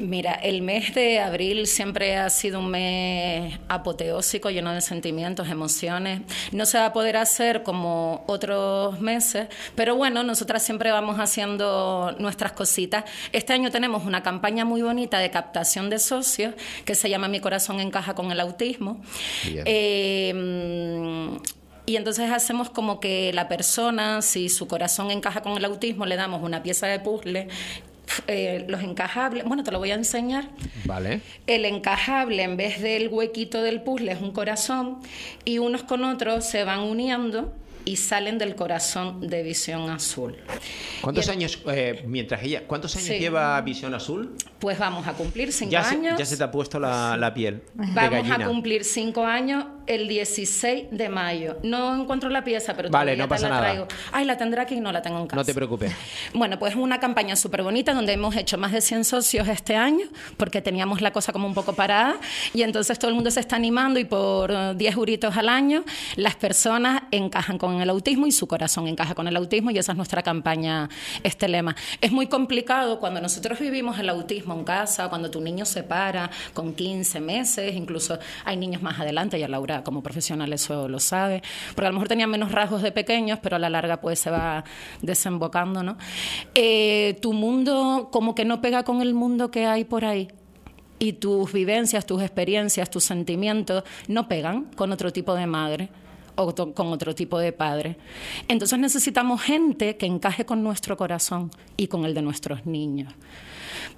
Mira, 0.00 0.32
el 0.32 0.62
mes 0.62 0.94
de 0.94 1.20
abril 1.20 1.66
siempre 1.66 2.16
ha 2.16 2.30
sido 2.30 2.60
un 2.60 2.70
mes 2.70 3.58
apoteósico, 3.68 4.48
lleno 4.48 4.72
de 4.72 4.80
sentimientos, 4.80 5.50
emociones. 5.50 6.22
No 6.52 6.64
se 6.64 6.78
va 6.78 6.86
a 6.86 6.92
poder 6.94 7.18
hacer 7.18 7.62
como 7.62 8.24
otros 8.26 8.98
meses, 9.02 9.48
pero 9.74 9.96
bueno, 9.96 10.22
nosotras 10.22 10.62
siempre 10.62 10.90
vamos 10.90 11.18
haciendo 11.18 12.16
nuestras 12.18 12.52
cositas. 12.52 13.04
Este 13.32 13.52
año 13.52 13.70
tenemos 13.70 14.06
una 14.06 14.22
campaña 14.22 14.64
muy 14.64 14.80
bonita 14.80 15.18
de 15.18 15.30
captación 15.30 15.90
de 15.90 15.98
socios 15.98 16.54
que 16.86 16.94
se 16.94 17.10
llama 17.10 17.28
Mi 17.28 17.40
corazón 17.40 17.78
encaja 17.78 18.14
con 18.14 18.32
el 18.32 18.40
autismo. 18.40 19.02
Eh, 19.44 20.32
y 21.84 21.96
entonces 21.96 22.30
hacemos 22.30 22.70
como 22.70 23.00
que 23.00 23.32
la 23.34 23.48
persona, 23.48 24.22
si 24.22 24.48
su 24.48 24.68
corazón 24.68 25.10
encaja 25.10 25.42
con 25.42 25.56
el 25.56 25.64
autismo, 25.64 26.06
le 26.06 26.16
damos 26.16 26.42
una 26.42 26.62
pieza 26.62 26.86
de 26.86 27.00
puzzle 27.00 27.48
eh, 28.26 28.64
los 28.68 28.82
encajables, 28.82 29.44
bueno, 29.44 29.64
te 29.64 29.70
lo 29.70 29.78
voy 29.78 29.90
a 29.90 29.94
enseñar. 29.94 30.48
Vale. 30.84 31.20
El 31.46 31.64
encajable, 31.64 32.42
en 32.42 32.56
vez 32.56 32.80
del 32.80 33.08
huequito 33.08 33.62
del 33.62 33.82
puzzle, 33.82 34.12
es 34.12 34.20
un 34.20 34.32
corazón 34.32 34.98
y 35.44 35.58
unos 35.58 35.82
con 35.82 36.04
otros 36.04 36.44
se 36.44 36.64
van 36.64 36.80
uniendo 36.80 37.54
y 37.84 37.96
salen 37.96 38.38
del 38.38 38.54
corazón 38.54 39.26
de 39.26 39.42
Visión 39.42 39.90
Azul. 39.90 40.36
¿Cuántos 41.00 41.28
años, 41.28 41.60
eh, 41.66 42.04
mientras 42.06 42.42
ella, 42.42 42.64
cuántos 42.66 42.94
años 42.96 43.08
lleva 43.08 43.60
Visión 43.62 43.94
Azul? 43.94 44.36
Pues 44.58 44.78
vamos 44.78 45.06
a 45.06 45.14
cumplir 45.14 45.52
cinco 45.52 45.76
años. 45.76 46.18
ya 46.18 46.24
se 46.24 46.36
te 46.36 46.44
ha 46.44 46.50
puesto 46.50 46.78
la, 46.78 47.16
la 47.16 47.32
piel. 47.32 47.62
Vamos 47.74 48.30
a 48.30 48.44
cumplir 48.46 48.84
cinco 48.84 49.24
años 49.24 49.64
el 49.86 50.08
16 50.08 50.88
de 50.90 51.08
mayo. 51.08 51.58
No 51.62 51.94
encuentro 52.00 52.30
la 52.30 52.44
pieza, 52.44 52.74
pero 52.74 52.90
vale, 52.90 53.16
no 53.16 53.28
pasa 53.28 53.48
la 53.48 53.54
nada. 53.54 53.62
traigo. 53.62 53.88
Ay, 54.12 54.24
la 54.24 54.36
tendrá 54.36 54.62
aquí 54.62 54.76
y 54.76 54.80
no 54.80 54.92
la 54.92 55.02
tengo 55.02 55.18
en 55.18 55.26
casa. 55.26 55.36
No 55.36 55.44
te 55.44 55.54
preocupes. 55.54 55.92
Bueno, 56.34 56.58
pues 56.58 56.74
una 56.76 57.00
campaña 57.00 57.36
súper 57.36 57.62
bonita 57.62 57.94
donde 57.94 58.12
hemos 58.12 58.36
hecho 58.36 58.58
más 58.58 58.72
de 58.72 58.80
100 58.80 59.04
socios 59.04 59.48
este 59.48 59.76
año, 59.76 60.06
porque 60.36 60.62
teníamos 60.62 61.00
la 61.00 61.12
cosa 61.12 61.32
como 61.32 61.46
un 61.46 61.54
poco 61.54 61.72
parada, 61.74 62.16
y 62.54 62.62
entonces 62.62 62.98
todo 62.98 63.08
el 63.08 63.14
mundo 63.14 63.30
se 63.30 63.40
está 63.40 63.56
animando 63.56 63.98
y 63.98 64.04
por 64.04 64.76
10 64.76 64.94
euritos 64.94 65.36
al 65.36 65.48
año 65.48 65.84
las 66.16 66.36
personas 66.36 67.02
encajan 67.10 67.58
con 67.58 67.80
el 67.80 67.90
autismo 67.90 68.26
y 68.26 68.32
su 68.32 68.46
corazón 68.46 68.86
encaja 68.86 69.14
con 69.14 69.28
el 69.28 69.36
autismo 69.36 69.70
y 69.70 69.78
esa 69.78 69.92
es 69.92 69.96
nuestra 69.96 70.22
campaña, 70.22 70.88
este 71.22 71.48
lema. 71.48 71.74
Es 72.00 72.12
muy 72.12 72.26
complicado 72.26 73.00
cuando 73.00 73.20
nosotros 73.20 73.58
vivimos 73.58 73.98
el 73.98 74.08
autismo 74.08 74.54
en 74.54 74.64
casa, 74.64 75.08
cuando 75.08 75.30
tu 75.30 75.40
niño 75.40 75.64
se 75.64 75.82
para 75.82 76.30
con 76.54 76.74
15 76.74 77.20
meses, 77.20 77.74
incluso 77.74 78.18
hay 78.44 78.56
niños 78.56 78.82
más 78.82 78.98
adelante, 79.00 79.38
ya 79.38 79.48
Laura 79.48 79.79
como 79.82 80.02
profesional 80.02 80.52
eso 80.52 80.88
lo 80.88 81.00
sabe, 81.00 81.42
porque 81.74 81.86
a 81.86 81.90
lo 81.90 81.94
mejor 81.94 82.08
tenían 82.08 82.30
menos 82.30 82.52
rasgos 82.52 82.82
de 82.82 82.92
pequeños, 82.92 83.38
pero 83.42 83.56
a 83.56 83.58
la 83.58 83.70
larga 83.70 84.00
pues 84.00 84.18
se 84.18 84.30
va 84.30 84.64
desembocando, 85.02 85.82
¿no? 85.82 85.96
Eh, 86.54 87.18
tu 87.20 87.32
mundo 87.32 88.08
como 88.12 88.34
que 88.34 88.44
no 88.44 88.60
pega 88.60 88.84
con 88.84 89.02
el 89.02 89.14
mundo 89.14 89.50
que 89.50 89.66
hay 89.66 89.84
por 89.84 90.04
ahí 90.04 90.28
y 90.98 91.14
tus 91.14 91.52
vivencias, 91.52 92.06
tus 92.06 92.22
experiencias, 92.22 92.90
tus 92.90 93.04
sentimientos 93.04 93.82
no 94.06 94.28
pegan 94.28 94.64
con 94.76 94.92
otro 94.92 95.12
tipo 95.12 95.34
de 95.34 95.46
madre 95.46 95.88
o 96.36 96.54
con 96.54 96.88
otro 96.88 97.14
tipo 97.14 97.38
de 97.38 97.52
padre. 97.52 97.96
Entonces 98.48 98.78
necesitamos 98.78 99.42
gente 99.42 99.96
que 99.96 100.06
encaje 100.06 100.44
con 100.44 100.62
nuestro 100.62 100.96
corazón 100.96 101.50
y 101.76 101.88
con 101.88 102.04
el 102.04 102.14
de 102.14 102.22
nuestros 102.22 102.66
niños 102.66 103.12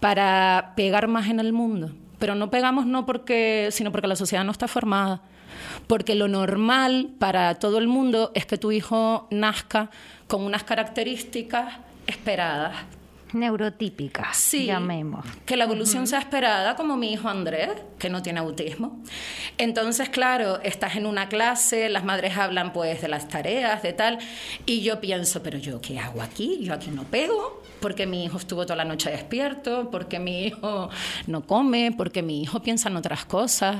para 0.00 0.72
pegar 0.76 1.08
más 1.08 1.28
en 1.28 1.40
el 1.40 1.52
mundo. 1.52 1.92
Pero 2.18 2.34
no 2.34 2.50
pegamos 2.50 2.86
no 2.86 3.04
porque, 3.04 3.68
sino 3.72 3.90
porque 3.90 4.06
la 4.06 4.16
sociedad 4.16 4.44
no 4.44 4.52
está 4.52 4.68
formada. 4.68 5.22
Porque 5.86 6.14
lo 6.14 6.28
normal 6.28 7.08
para 7.18 7.54
todo 7.56 7.78
el 7.78 7.88
mundo 7.88 8.30
es 8.34 8.46
que 8.46 8.58
tu 8.58 8.72
hijo 8.72 9.26
nazca 9.30 9.90
con 10.26 10.42
unas 10.42 10.64
características 10.64 11.74
esperadas 12.06 12.76
neurotípicas, 13.34 14.36
sí, 14.36 14.66
llamemos. 14.66 15.24
Que 15.46 15.56
la 15.56 15.64
evolución 15.64 16.06
sea 16.06 16.18
esperada, 16.18 16.76
como 16.76 16.96
mi 16.96 17.12
hijo 17.12 17.28
Andrés, 17.28 17.70
que 17.98 18.10
no 18.10 18.22
tiene 18.22 18.40
autismo. 18.40 19.00
Entonces, 19.58 20.08
claro, 20.08 20.60
estás 20.62 20.96
en 20.96 21.06
una 21.06 21.28
clase, 21.28 21.88
las 21.88 22.04
madres 22.04 22.36
hablan 22.36 22.72
pues 22.72 23.00
de 23.02 23.08
las 23.08 23.28
tareas, 23.28 23.82
de 23.82 23.92
tal, 23.92 24.18
y 24.66 24.82
yo 24.82 25.00
pienso, 25.00 25.42
pero 25.42 25.58
yo 25.58 25.80
qué 25.80 25.98
hago 25.98 26.22
aquí? 26.22 26.60
Yo 26.62 26.74
aquí 26.74 26.90
no 26.90 27.04
pego, 27.04 27.62
porque 27.80 28.06
mi 28.06 28.24
hijo 28.24 28.38
estuvo 28.38 28.64
toda 28.64 28.76
la 28.76 28.84
noche 28.84 29.10
despierto, 29.10 29.90
porque 29.90 30.18
mi 30.18 30.46
hijo 30.46 30.90
no 31.26 31.46
come, 31.46 31.92
porque 31.96 32.22
mi 32.22 32.42
hijo 32.42 32.62
piensa 32.62 32.88
en 32.88 32.96
otras 32.96 33.24
cosas, 33.24 33.76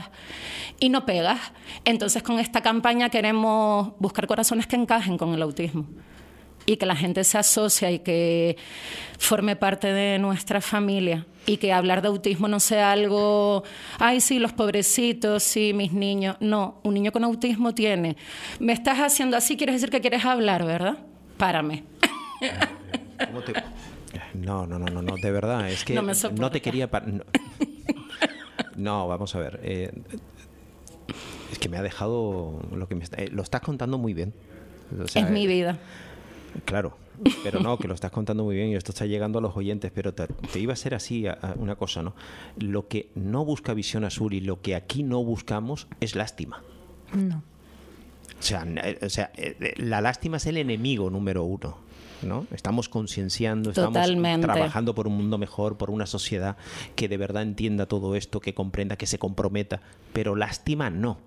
y 0.80 0.88
no 0.88 1.06
pegas. 1.06 1.40
Entonces, 1.84 2.22
con 2.22 2.38
esta 2.38 2.60
campaña 2.62 3.08
queremos 3.10 3.92
buscar 3.98 4.26
corazones 4.26 4.66
que 4.66 4.76
encajen 4.76 5.18
con 5.18 5.34
el 5.34 5.42
autismo 5.42 5.86
y 6.66 6.76
que 6.76 6.86
la 6.86 6.96
gente 6.96 7.24
se 7.24 7.38
asocia 7.38 7.90
y 7.90 8.00
que 8.00 8.56
forme 9.18 9.56
parte 9.56 9.92
de 9.92 10.18
nuestra 10.18 10.60
familia 10.60 11.26
y 11.46 11.56
que 11.56 11.72
hablar 11.72 12.02
de 12.02 12.08
autismo 12.08 12.48
no 12.48 12.60
sea 12.60 12.92
algo, 12.92 13.64
ay, 13.98 14.20
sí, 14.20 14.38
los 14.38 14.52
pobrecitos, 14.52 15.42
sí, 15.42 15.72
mis 15.72 15.92
niños. 15.92 16.36
No, 16.40 16.80
un 16.84 16.94
niño 16.94 17.12
con 17.12 17.24
autismo 17.24 17.74
tiene. 17.74 18.16
Me 18.60 18.72
estás 18.72 18.98
haciendo 18.98 19.36
así, 19.36 19.56
quieres 19.56 19.76
decir 19.76 19.90
que 19.90 20.00
quieres 20.00 20.24
hablar, 20.24 20.64
¿verdad? 20.64 20.98
Párame. 21.36 21.84
No, 24.34 24.66
no, 24.66 24.78
no, 24.78 24.86
no, 24.86 25.02
no, 25.02 25.16
de 25.16 25.30
verdad, 25.30 25.70
es 25.70 25.84
que 25.84 25.94
no, 25.94 26.50
te 26.50 26.60
quería... 26.60 26.90
No. 28.76 29.06
vamos 29.06 29.34
a 29.34 29.38
ver. 29.38 29.60
Eh, 29.62 29.92
es 31.52 31.58
que 31.58 31.68
me 31.68 31.76
ha 31.76 31.82
dejado 31.82 32.60
lo 32.74 32.88
que 32.88 32.94
me 32.94 33.04
eh, 33.16 33.28
lo 33.30 33.42
estás 33.42 33.60
contando 33.60 33.98
muy 33.98 34.14
bien. 34.14 34.32
es 35.14 35.30
mi 35.30 35.46
vida. 35.46 35.78
Claro, 36.64 36.96
pero 37.42 37.60
no, 37.60 37.78
que 37.78 37.88
lo 37.88 37.94
estás 37.94 38.10
contando 38.10 38.44
muy 38.44 38.56
bien 38.56 38.68
y 38.68 38.74
esto 38.74 38.92
está 38.92 39.06
llegando 39.06 39.38
a 39.38 39.42
los 39.42 39.56
oyentes, 39.56 39.92
pero 39.94 40.12
te, 40.14 40.26
iba 40.58 40.72
a 40.72 40.76
ser 40.76 40.94
así 40.94 41.26
una 41.56 41.76
cosa, 41.76 42.02
¿no? 42.02 42.14
Lo 42.58 42.88
que 42.88 43.10
no 43.14 43.44
busca 43.44 43.74
Visión 43.74 44.04
Azul 44.04 44.34
y 44.34 44.40
lo 44.40 44.60
que 44.60 44.74
aquí 44.74 45.02
no 45.02 45.22
buscamos 45.22 45.86
es 46.00 46.14
lástima. 46.14 46.62
No. 47.14 47.42
O 48.38 48.42
sea, 48.42 48.66
o 49.02 49.08
sea 49.08 49.30
eh, 49.36 49.74
la 49.76 50.00
lástima 50.00 50.38
es 50.38 50.46
el 50.46 50.56
enemigo 50.56 51.10
número 51.10 51.44
uno. 51.44 51.76
¿no? 52.22 52.46
Estamos 52.52 52.88
concienciando, 52.88 53.70
estamos 53.70 53.98
trabajando 54.40 54.94
por 54.94 55.08
un 55.08 55.16
mundo 55.16 55.38
mejor, 55.38 55.76
por 55.76 55.90
una 55.90 56.06
sociedad 56.06 56.56
que 56.94 57.08
de 57.08 57.16
verdad 57.16 57.42
entienda 57.42 57.86
todo 57.86 58.14
esto, 58.14 58.40
que 58.40 58.54
comprenda, 58.54 58.96
que 58.96 59.06
se 59.06 59.18
comprometa, 59.18 59.80
pero 60.12 60.36
lástima 60.36 60.88
no. 60.88 61.18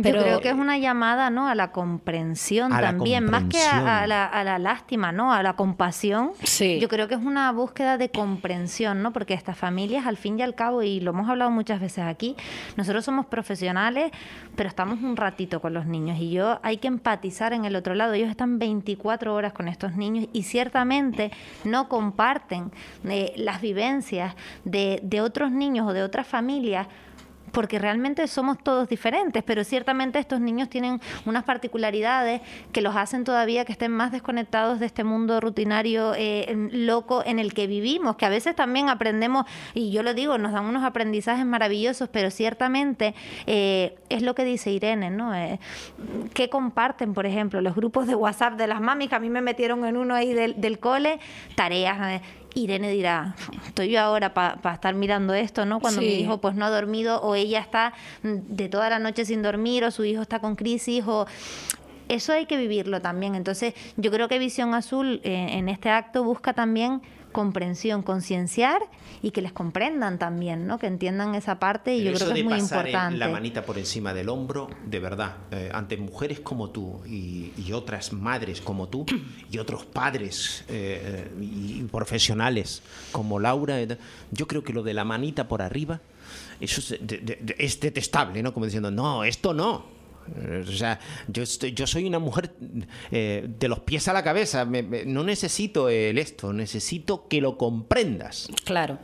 Pero, 0.00 0.18
Yo 0.18 0.24
creo 0.24 0.40
que 0.40 0.48
es 0.48 0.54
una 0.54 0.78
llamada 0.78 1.28
¿no? 1.28 1.48
a 1.48 1.54
la 1.54 1.70
comprensión 1.70 2.70
también, 2.70 3.24
más 3.24 3.44
que 3.44 3.62
a, 3.62 4.06
la, 4.06 4.58
lástima, 4.58 5.12
¿no? 5.12 5.32
a 5.32 5.42
la 5.42 5.54
compasión. 5.54 6.32
Sí. 6.42 6.78
Yo 6.80 6.88
creo 6.88 7.08
que 7.08 7.14
es 7.14 7.20
una 7.20 7.52
búsqueda 7.52 7.98
de 7.98 8.10
comprensión, 8.10 9.02
¿no? 9.02 9.12
porque 9.12 9.34
estas 9.34 9.58
familias, 9.58 10.06
al 10.06 10.16
fin 10.16 10.38
y 10.38 10.42
al 10.42 10.54
cabo, 10.54 10.82
y 10.82 11.00
lo 11.00 11.10
hemos 11.10 11.28
hablado 11.28 11.50
muchas 11.50 11.80
veces 11.80 12.04
aquí, 12.04 12.36
nosotros 12.76 13.04
somos 13.04 13.26
profesionales, 13.26 14.12
pero 14.56 14.68
estamos 14.68 15.02
un 15.02 15.16
ratito 15.16 15.60
con 15.60 15.74
los 15.74 15.86
niños 15.86 16.18
y 16.18 16.30
yo 16.30 16.58
hay 16.62 16.78
que 16.78 16.88
empatizar 16.88 17.52
en 17.52 17.64
el 17.64 17.76
otro 17.76 17.94
lado. 17.94 18.14
Ellos 18.14 18.30
están 18.30 18.58
24 18.58 19.34
horas 19.34 19.52
con 19.52 19.68
estos 19.68 19.96
niños 19.96 20.26
y 20.32 20.44
ciertamente 20.44 21.30
no 21.64 21.88
comparten 21.88 22.70
eh, 23.08 23.32
las 23.36 23.60
vivencias 23.60 24.34
de, 24.64 25.00
de 25.02 25.20
otros 25.20 25.52
niños 25.52 25.86
o 25.86 25.92
de 25.92 26.02
otras 26.02 26.26
familias 26.26 26.86
porque 27.52 27.78
realmente 27.78 28.26
somos 28.26 28.58
todos 28.58 28.88
diferentes, 28.88 29.42
pero 29.42 29.62
ciertamente 29.64 30.18
estos 30.18 30.40
niños 30.40 30.68
tienen 30.68 31.00
unas 31.26 31.44
particularidades 31.44 32.40
que 32.72 32.80
los 32.80 32.96
hacen 32.96 33.24
todavía 33.24 33.64
que 33.64 33.72
estén 33.72 33.92
más 33.92 34.10
desconectados 34.10 34.80
de 34.80 34.86
este 34.86 35.04
mundo 35.04 35.40
rutinario 35.40 36.14
eh, 36.16 36.68
loco 36.72 37.22
en 37.24 37.38
el 37.38 37.54
que 37.54 37.66
vivimos, 37.66 38.16
que 38.16 38.26
a 38.26 38.30
veces 38.30 38.56
también 38.56 38.88
aprendemos, 38.88 39.46
y 39.74 39.92
yo 39.92 40.02
lo 40.02 40.14
digo, 40.14 40.38
nos 40.38 40.52
dan 40.52 40.64
unos 40.64 40.82
aprendizajes 40.82 41.44
maravillosos, 41.44 42.08
pero 42.08 42.30
ciertamente 42.30 43.14
eh, 43.46 43.96
es 44.08 44.22
lo 44.22 44.34
que 44.34 44.44
dice 44.44 44.70
Irene, 44.70 45.10
¿no? 45.10 45.34
Eh, 45.34 45.60
¿Qué 46.34 46.48
comparten, 46.48 47.12
por 47.14 47.26
ejemplo, 47.26 47.60
los 47.60 47.74
grupos 47.74 48.06
de 48.06 48.14
WhatsApp 48.14 48.54
de 48.54 48.66
las 48.66 48.80
mamis, 48.80 49.10
que 49.10 49.14
a 49.14 49.20
mí 49.20 49.28
me 49.28 49.42
metieron 49.42 49.84
en 49.84 49.96
uno 49.96 50.14
ahí 50.14 50.32
del, 50.32 50.60
del 50.60 50.78
cole, 50.78 51.20
tareas 51.54 52.22
Irene 52.54 52.90
dirá, 52.90 53.34
estoy 53.66 53.90
yo 53.90 54.00
ahora 54.00 54.34
para 54.34 54.74
estar 54.74 54.94
mirando 54.94 55.34
esto, 55.34 55.64
¿no? 55.64 55.80
Cuando 55.80 56.00
mi 56.00 56.14
hijo 56.14 56.40
pues 56.40 56.54
no 56.54 56.64
ha 56.64 56.70
dormido 56.70 57.20
o 57.22 57.34
ella 57.34 57.60
está 57.60 57.94
de 58.22 58.68
toda 58.68 58.90
la 58.90 58.98
noche 58.98 59.24
sin 59.24 59.42
dormir 59.42 59.84
o 59.84 59.90
su 59.90 60.04
hijo 60.04 60.22
está 60.22 60.40
con 60.40 60.56
crisis 60.56 61.04
o 61.06 61.26
eso 62.08 62.32
hay 62.32 62.46
que 62.46 62.56
vivirlo 62.56 63.00
también. 63.00 63.34
Entonces, 63.34 63.74
yo 63.96 64.10
creo 64.10 64.28
que 64.28 64.38
Visión 64.38 64.74
Azul 64.74 65.20
eh, 65.24 65.48
en 65.52 65.68
este 65.68 65.88
acto 65.88 66.24
busca 66.24 66.52
también 66.52 67.00
comprensión, 67.32 68.02
concienciar 68.02 68.82
y 69.22 69.30
que 69.30 69.42
les 69.42 69.52
comprendan 69.52 70.18
también, 70.18 70.66
¿no? 70.66 70.78
Que 70.78 70.86
entiendan 70.86 71.34
esa 71.34 71.58
parte 71.58 71.94
y 71.96 72.04
yo 72.04 72.12
creo 72.12 72.32
que 72.32 72.40
es 72.40 72.44
muy 72.44 72.58
importante. 72.58 73.18
la 73.18 73.28
manita 73.28 73.62
por 73.64 73.78
encima 73.78 74.14
del 74.14 74.28
hombro, 74.28 74.68
de 74.86 75.00
verdad, 75.00 75.36
eh, 75.50 75.70
ante 75.72 75.96
mujeres 75.96 76.40
como 76.40 76.70
tú 76.70 77.00
y, 77.06 77.50
otras 77.72 78.12
madres 78.12 78.60
como 78.60 78.88
tú 78.88 79.06
y 79.50 79.56
otros 79.56 79.86
padres 79.86 80.62
eh, 80.68 81.30
y 81.40 81.82
profesionales 81.84 82.82
como 83.12 83.40
Laura, 83.40 83.78
yo 84.30 84.46
creo 84.46 84.62
que 84.62 84.74
lo 84.74 84.82
de 84.82 84.92
la 84.92 85.04
manita 85.04 85.48
por 85.48 85.62
arriba 85.62 86.00
eso 86.60 86.80
es, 86.80 87.00
es 87.58 87.80
detestable, 87.80 88.42
¿no? 88.42 88.54
Como 88.54 88.66
diciendo, 88.66 88.90
no, 88.90 89.24
esto 89.24 89.52
no. 89.52 90.01
O 90.68 90.72
sea, 90.72 90.98
yo, 91.28 91.42
yo 91.44 91.86
soy 91.86 92.04
una 92.04 92.18
mujer 92.18 92.52
eh, 93.10 93.46
de 93.46 93.68
los 93.68 93.80
pies 93.80 94.08
a 94.08 94.12
la 94.12 94.22
cabeza. 94.22 94.64
no 94.64 95.24
necesito 95.24 95.88
el 95.88 96.18
esto, 96.18 96.52
necesito 96.52 97.28
que 97.28 97.40
lo 97.40 97.56
comprendas. 97.58 98.48
Claro. 98.64 98.98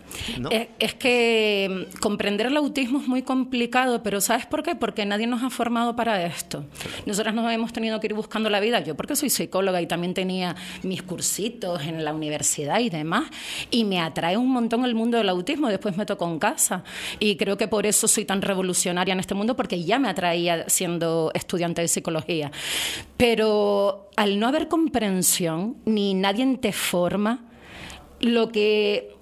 Es, 0.78 0.94
que 0.94 1.86
mm, 1.94 1.98
comprender 1.98 2.46
el 2.46 2.56
autismo 2.56 3.00
es 3.00 3.08
muy 3.08 3.22
complicado, 3.22 4.02
pero 4.02 4.20
¿sabes 4.20 4.46
por 4.46 4.62
qué? 4.62 4.74
Porque 4.74 5.04
nadie 5.04 5.26
nos 5.26 5.42
ha 5.42 5.50
formado 5.50 5.96
para 5.96 6.24
esto. 6.24 6.64
Nosotras 7.06 7.34
nos 7.34 7.50
hemos 7.52 7.72
tenido 7.72 8.00
que 8.00 8.08
ir 8.08 8.14
buscando 8.14 8.50
la 8.50 8.60
vida. 8.60 8.80
Yo 8.80 8.96
porque 8.96 9.16
soy 9.16 9.30
psicóloga 9.30 9.80
y 9.80 9.86
también 9.86 10.14
tenía 10.14 10.56
mis 10.82 11.02
cursitos 11.02 11.82
en 11.82 12.04
la 12.04 12.14
universidad 12.14 12.80
y 12.80 12.90
demás, 12.90 13.30
y 13.70 13.84
me 13.84 14.00
atrae 14.00 14.36
un 14.36 14.50
montón 14.50 14.84
el 14.84 14.94
mundo 14.94 15.18
del 15.18 15.28
autismo. 15.28 15.68
Después 15.68 15.96
me 15.96 16.06
tocó 16.06 16.30
en 16.30 16.38
casa. 16.38 16.84
Y 17.18 17.36
creo 17.36 17.56
que 17.56 17.68
por 17.68 17.86
eso 17.86 18.08
soy 18.08 18.24
tan 18.24 18.42
revolucionaria 18.42 19.12
en 19.12 19.20
este 19.20 19.34
mundo, 19.34 19.56
porque 19.56 19.82
ya 19.82 19.98
me 19.98 20.08
atraía 20.08 20.68
siendo 20.68 21.07
estudiante 21.34 21.82
de 21.82 21.88
psicología. 21.88 22.50
Pero 23.16 24.10
al 24.16 24.38
no 24.38 24.48
haber 24.48 24.68
comprensión, 24.68 25.76
ni 25.84 26.14
nadie 26.14 26.56
te 26.58 26.72
forma, 26.72 27.44
lo 28.20 28.50
que 28.50 29.14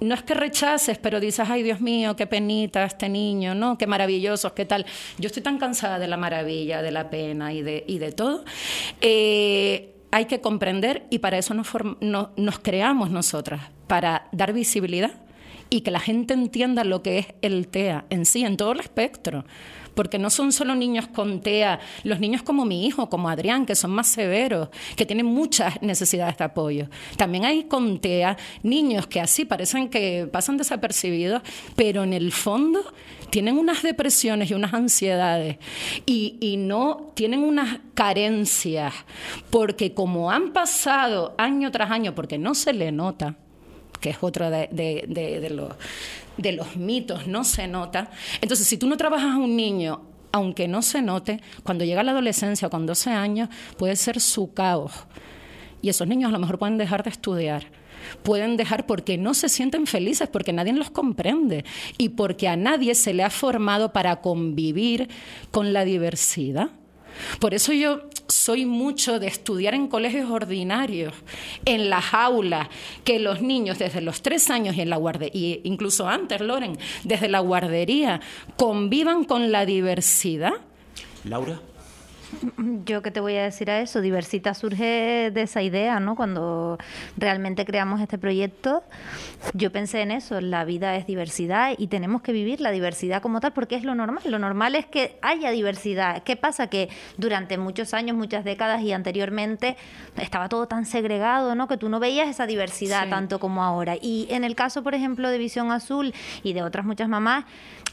no 0.00 0.14
es 0.14 0.22
que 0.22 0.34
rechaces, 0.34 0.98
pero 0.98 1.20
dices, 1.20 1.48
ay 1.48 1.62
Dios 1.62 1.80
mío, 1.80 2.16
qué 2.16 2.26
penita 2.26 2.84
este 2.84 3.08
niño, 3.08 3.54
¿no? 3.54 3.78
Qué 3.78 3.86
maravilloso, 3.86 4.54
qué 4.54 4.64
tal. 4.64 4.86
Yo 5.18 5.28
estoy 5.28 5.42
tan 5.42 5.58
cansada 5.58 5.98
de 5.98 6.08
la 6.08 6.16
maravilla, 6.16 6.82
de 6.82 6.90
la 6.90 7.10
pena 7.10 7.52
y 7.52 7.62
de, 7.62 7.84
y 7.86 7.98
de 7.98 8.12
todo. 8.12 8.44
Eh, 9.00 9.94
hay 10.10 10.26
que 10.26 10.40
comprender 10.40 11.06
y 11.10 11.18
para 11.18 11.38
eso 11.38 11.54
nos, 11.54 11.68
nos 12.36 12.58
creamos 12.60 13.10
nosotras, 13.10 13.62
para 13.88 14.28
dar 14.32 14.52
visibilidad 14.52 15.12
y 15.70 15.80
que 15.80 15.90
la 15.90 16.00
gente 16.00 16.34
entienda 16.34 16.84
lo 16.84 17.02
que 17.02 17.18
es 17.18 17.26
el 17.42 17.66
TEA 17.66 18.04
en 18.10 18.24
sí, 18.26 18.44
en 18.44 18.56
todo 18.56 18.72
el 18.72 18.80
espectro 18.80 19.44
porque 19.94 20.18
no 20.18 20.30
son 20.30 20.52
solo 20.52 20.74
niños 20.74 21.08
con 21.08 21.40
TEA, 21.40 21.80
los 22.02 22.20
niños 22.20 22.42
como 22.42 22.64
mi 22.64 22.86
hijo, 22.86 23.08
como 23.08 23.28
Adrián, 23.28 23.66
que 23.66 23.74
son 23.74 23.90
más 23.90 24.08
severos, 24.08 24.68
que 24.96 25.06
tienen 25.06 25.26
muchas 25.26 25.80
necesidades 25.82 26.36
de 26.36 26.44
apoyo. 26.44 26.88
También 27.16 27.44
hay 27.44 27.64
con 27.64 27.98
TEA 27.98 28.36
niños 28.62 29.06
que 29.06 29.20
así 29.20 29.44
parecen 29.44 29.88
que 29.88 30.28
pasan 30.30 30.56
desapercibidos, 30.56 31.42
pero 31.76 32.04
en 32.04 32.12
el 32.12 32.32
fondo 32.32 32.80
tienen 33.30 33.58
unas 33.58 33.82
depresiones 33.82 34.50
y 34.50 34.54
unas 34.54 34.74
ansiedades 34.74 35.56
y, 36.06 36.54
no 36.54 37.10
tienen 37.14 37.42
unas 37.42 37.80
carencias, 37.94 38.94
porque 39.50 39.92
como 39.92 40.30
han 40.30 40.52
pasado 40.52 41.34
año 41.36 41.70
tras 41.72 41.90
año, 41.90 42.14
porque 42.14 42.38
no 42.38 42.54
se 42.54 42.72
le 42.72 42.92
nota, 42.92 43.36
que 44.00 44.10
es 44.10 44.18
otro 44.20 44.50
de, 44.50 44.68
de, 44.70 45.50
los, 45.50 45.72
de 46.36 46.52
los 46.52 46.76
mitos, 46.76 47.26
no 47.26 47.44
se 47.44 47.66
nota. 47.68 48.10
Entonces, 48.40 48.66
si 48.66 48.76
tú 48.76 48.86
no 48.86 48.96
trabajas 48.96 49.34
a 49.34 49.36
un 49.36 49.56
niño 49.56 50.02
aunque 50.32 50.66
no 50.66 50.82
se 50.82 51.00
note, 51.00 51.40
cuando 51.62 51.84
llega 51.84 52.02
la 52.02 52.10
adolescencia 52.10 52.68
con 52.68 52.86
12 52.86 53.10
años, 53.10 53.48
puede 53.78 53.94
ser 53.94 54.20
su 54.20 54.52
caos. 54.52 54.92
Y 55.80 55.90
esos 55.90 56.08
niños 56.08 56.30
a 56.30 56.32
lo 56.32 56.40
mejor 56.40 56.58
pueden 56.58 56.76
dejar 56.76 57.04
de 57.04 57.10
estudiar. 57.10 57.66
Pueden 58.24 58.56
dejar 58.56 58.84
porque 58.84 59.16
no 59.16 59.32
se 59.32 59.48
sienten 59.48 59.86
felices, 59.86 60.28
porque 60.28 60.52
nadie 60.52 60.72
los 60.72 60.90
comprende 60.90 61.64
y 61.98 62.08
porque 62.10 62.48
a 62.48 62.56
nadie 62.56 62.96
se 62.96 63.14
le 63.14 63.22
ha 63.22 63.30
formado 63.30 63.92
para 63.92 64.22
convivir 64.22 65.08
con 65.52 65.72
la 65.72 65.84
diversidad. 65.84 66.70
Por 67.38 67.54
eso 67.54 67.72
yo 67.72 68.02
soy 68.28 68.66
mucho 68.66 69.18
de 69.18 69.26
estudiar 69.26 69.74
en 69.74 69.88
colegios 69.88 70.30
ordinarios, 70.30 71.12
en 71.64 71.90
las 71.90 72.12
aulas, 72.12 72.68
que 73.04 73.18
los 73.18 73.40
niños 73.42 73.78
desde 73.78 74.00
los 74.00 74.22
tres 74.22 74.50
años 74.50 74.76
y 74.76 74.80
en 74.80 74.90
la 74.90 74.96
guardería, 74.96 75.58
incluso 75.64 76.08
antes, 76.08 76.40
Loren, 76.40 76.78
desde 77.04 77.28
la 77.28 77.40
guardería, 77.40 78.20
convivan 78.56 79.24
con 79.24 79.52
la 79.52 79.66
diversidad. 79.66 80.52
Laura. 81.24 81.60
Yo 82.84 83.02
qué 83.02 83.10
te 83.10 83.20
voy 83.20 83.36
a 83.36 83.42
decir 83.42 83.70
a 83.70 83.80
eso, 83.80 84.00
Diversita 84.00 84.54
surge 84.54 85.30
de 85.32 85.42
esa 85.42 85.62
idea, 85.62 86.00
¿no? 86.00 86.16
Cuando 86.16 86.78
realmente 87.16 87.64
creamos 87.64 88.00
este 88.00 88.18
proyecto, 88.18 88.82
yo 89.52 89.70
pensé 89.72 90.02
en 90.02 90.10
eso, 90.10 90.40
la 90.40 90.64
vida 90.64 90.96
es 90.96 91.06
diversidad 91.06 91.74
y 91.76 91.88
tenemos 91.88 92.22
que 92.22 92.32
vivir 92.32 92.60
la 92.60 92.70
diversidad 92.70 93.22
como 93.22 93.40
tal 93.40 93.52
porque 93.52 93.76
es 93.76 93.84
lo 93.84 93.94
normal, 93.94 94.22
lo 94.26 94.38
normal 94.38 94.74
es 94.74 94.86
que 94.86 95.18
haya 95.22 95.50
diversidad. 95.50 96.22
¿Qué 96.22 96.36
pasa? 96.36 96.68
Que 96.68 96.88
durante 97.16 97.58
muchos 97.58 97.94
años, 97.94 98.16
muchas 98.16 98.44
décadas 98.44 98.82
y 98.82 98.92
anteriormente 98.92 99.76
estaba 100.16 100.48
todo 100.48 100.66
tan 100.66 100.86
segregado, 100.86 101.54
¿no? 101.54 101.68
Que 101.68 101.76
tú 101.76 101.88
no 101.88 102.00
veías 102.00 102.28
esa 102.28 102.46
diversidad 102.46 103.08
tanto 103.08 103.38
como 103.38 103.62
ahora. 103.62 103.96
Y 104.00 104.26
en 104.30 104.44
el 104.44 104.54
caso, 104.54 104.82
por 104.82 104.94
ejemplo, 104.94 105.28
de 105.28 105.38
Visión 105.38 105.70
Azul 105.70 106.14
y 106.42 106.52
de 106.52 106.62
otras 106.62 106.84
muchas 106.84 107.08
mamás, 107.08 107.44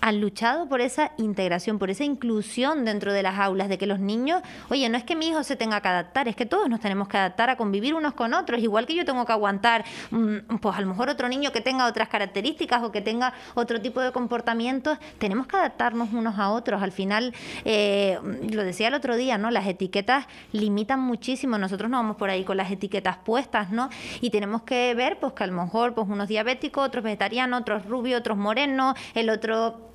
han 0.02 0.20
luchado 0.20 0.68
por 0.68 0.82
esa 0.82 1.12
integración, 1.18 1.80
por 1.80 1.90
esa 1.90 2.04
inclusión 2.04 2.86
dentro 2.86 3.14
de 3.14 3.24
las 3.24 3.40
aulas, 3.40 3.70
de 3.70 3.78
que 3.78 3.86
los 3.86 4.00
niños, 4.00 4.42
oye, 4.70 4.90
no 4.90 4.98
es 4.98 5.04
que 5.04 5.16
mi 5.16 5.30
hijo 5.30 5.44
se 5.44 5.56
tenga 5.56 5.80
que 5.80 5.88
adaptar, 5.88 6.28
es 6.28 6.36
que 6.36 6.46
todos 6.46 6.68
nos 6.70 6.80
tenemos 6.80 7.08
que 7.08 7.18
adaptar 7.18 7.52
a 7.52 7.56
convivir 7.56 7.94
unos 7.94 8.14
con 8.14 8.34
otros, 8.34 8.62
igual 8.62 8.88
que 8.88 8.96
yo 8.96 9.06
tengo 9.06 9.26
que 9.26 9.32
aguantar, 9.32 9.86
mm, 10.10 10.58
pues 10.60 10.76
a 10.76 10.82
lo 10.82 10.88
mejor 10.88 11.10
otro 11.10 11.30
niño 11.30 11.52
que 11.52 11.62
tenga 11.62 11.86
otras 11.86 12.10
características 12.10 12.84
o 12.84 12.92
que 12.92 13.02
tenga 13.02 13.34
otro 13.54 13.80
tipo 13.80 14.02
de 14.02 14.12
comportamientos, 14.12 14.98
tenemos 15.20 15.46
que 15.46 15.56
adaptarnos 15.56 16.12
unos 16.14 16.38
a 16.40 16.50
otros. 16.50 16.82
Al 16.82 16.92
final, 16.92 17.34
eh, 17.64 18.18
lo 18.52 18.64
decía 18.64 18.88
el 18.88 18.96
otro 18.96 19.16
día, 19.16 19.38
¿no? 19.38 19.52
Las 19.52 19.68
etiquetas 19.68 20.26
limitan 20.52 21.00
muchísimo, 21.00 21.58
nosotros 21.60 21.90
no 21.92 21.98
vamos 21.98 22.16
por 22.18 22.30
ahí 22.30 22.44
con 22.44 22.58
las 22.58 22.72
etiquetas 22.72 23.18
puestas, 23.18 23.70
¿no? 23.70 23.90
Y 24.20 24.32
tenemos 24.32 24.64
que 24.64 24.96
ver, 24.96 25.20
pues 25.20 25.34
que 25.34 25.44
a 25.44 25.48
lo 25.48 25.54
mejor, 25.54 25.94
pues 25.94 26.08
unos 26.10 26.28
diabéticos, 26.28 26.88
otros 26.88 27.04
vegetarianos, 27.04 27.62
otros 27.62 27.86
rubios, 27.86 28.20
otros 28.20 28.38
morenos, 28.38 28.96
el 29.14 29.30
otro 29.30 29.91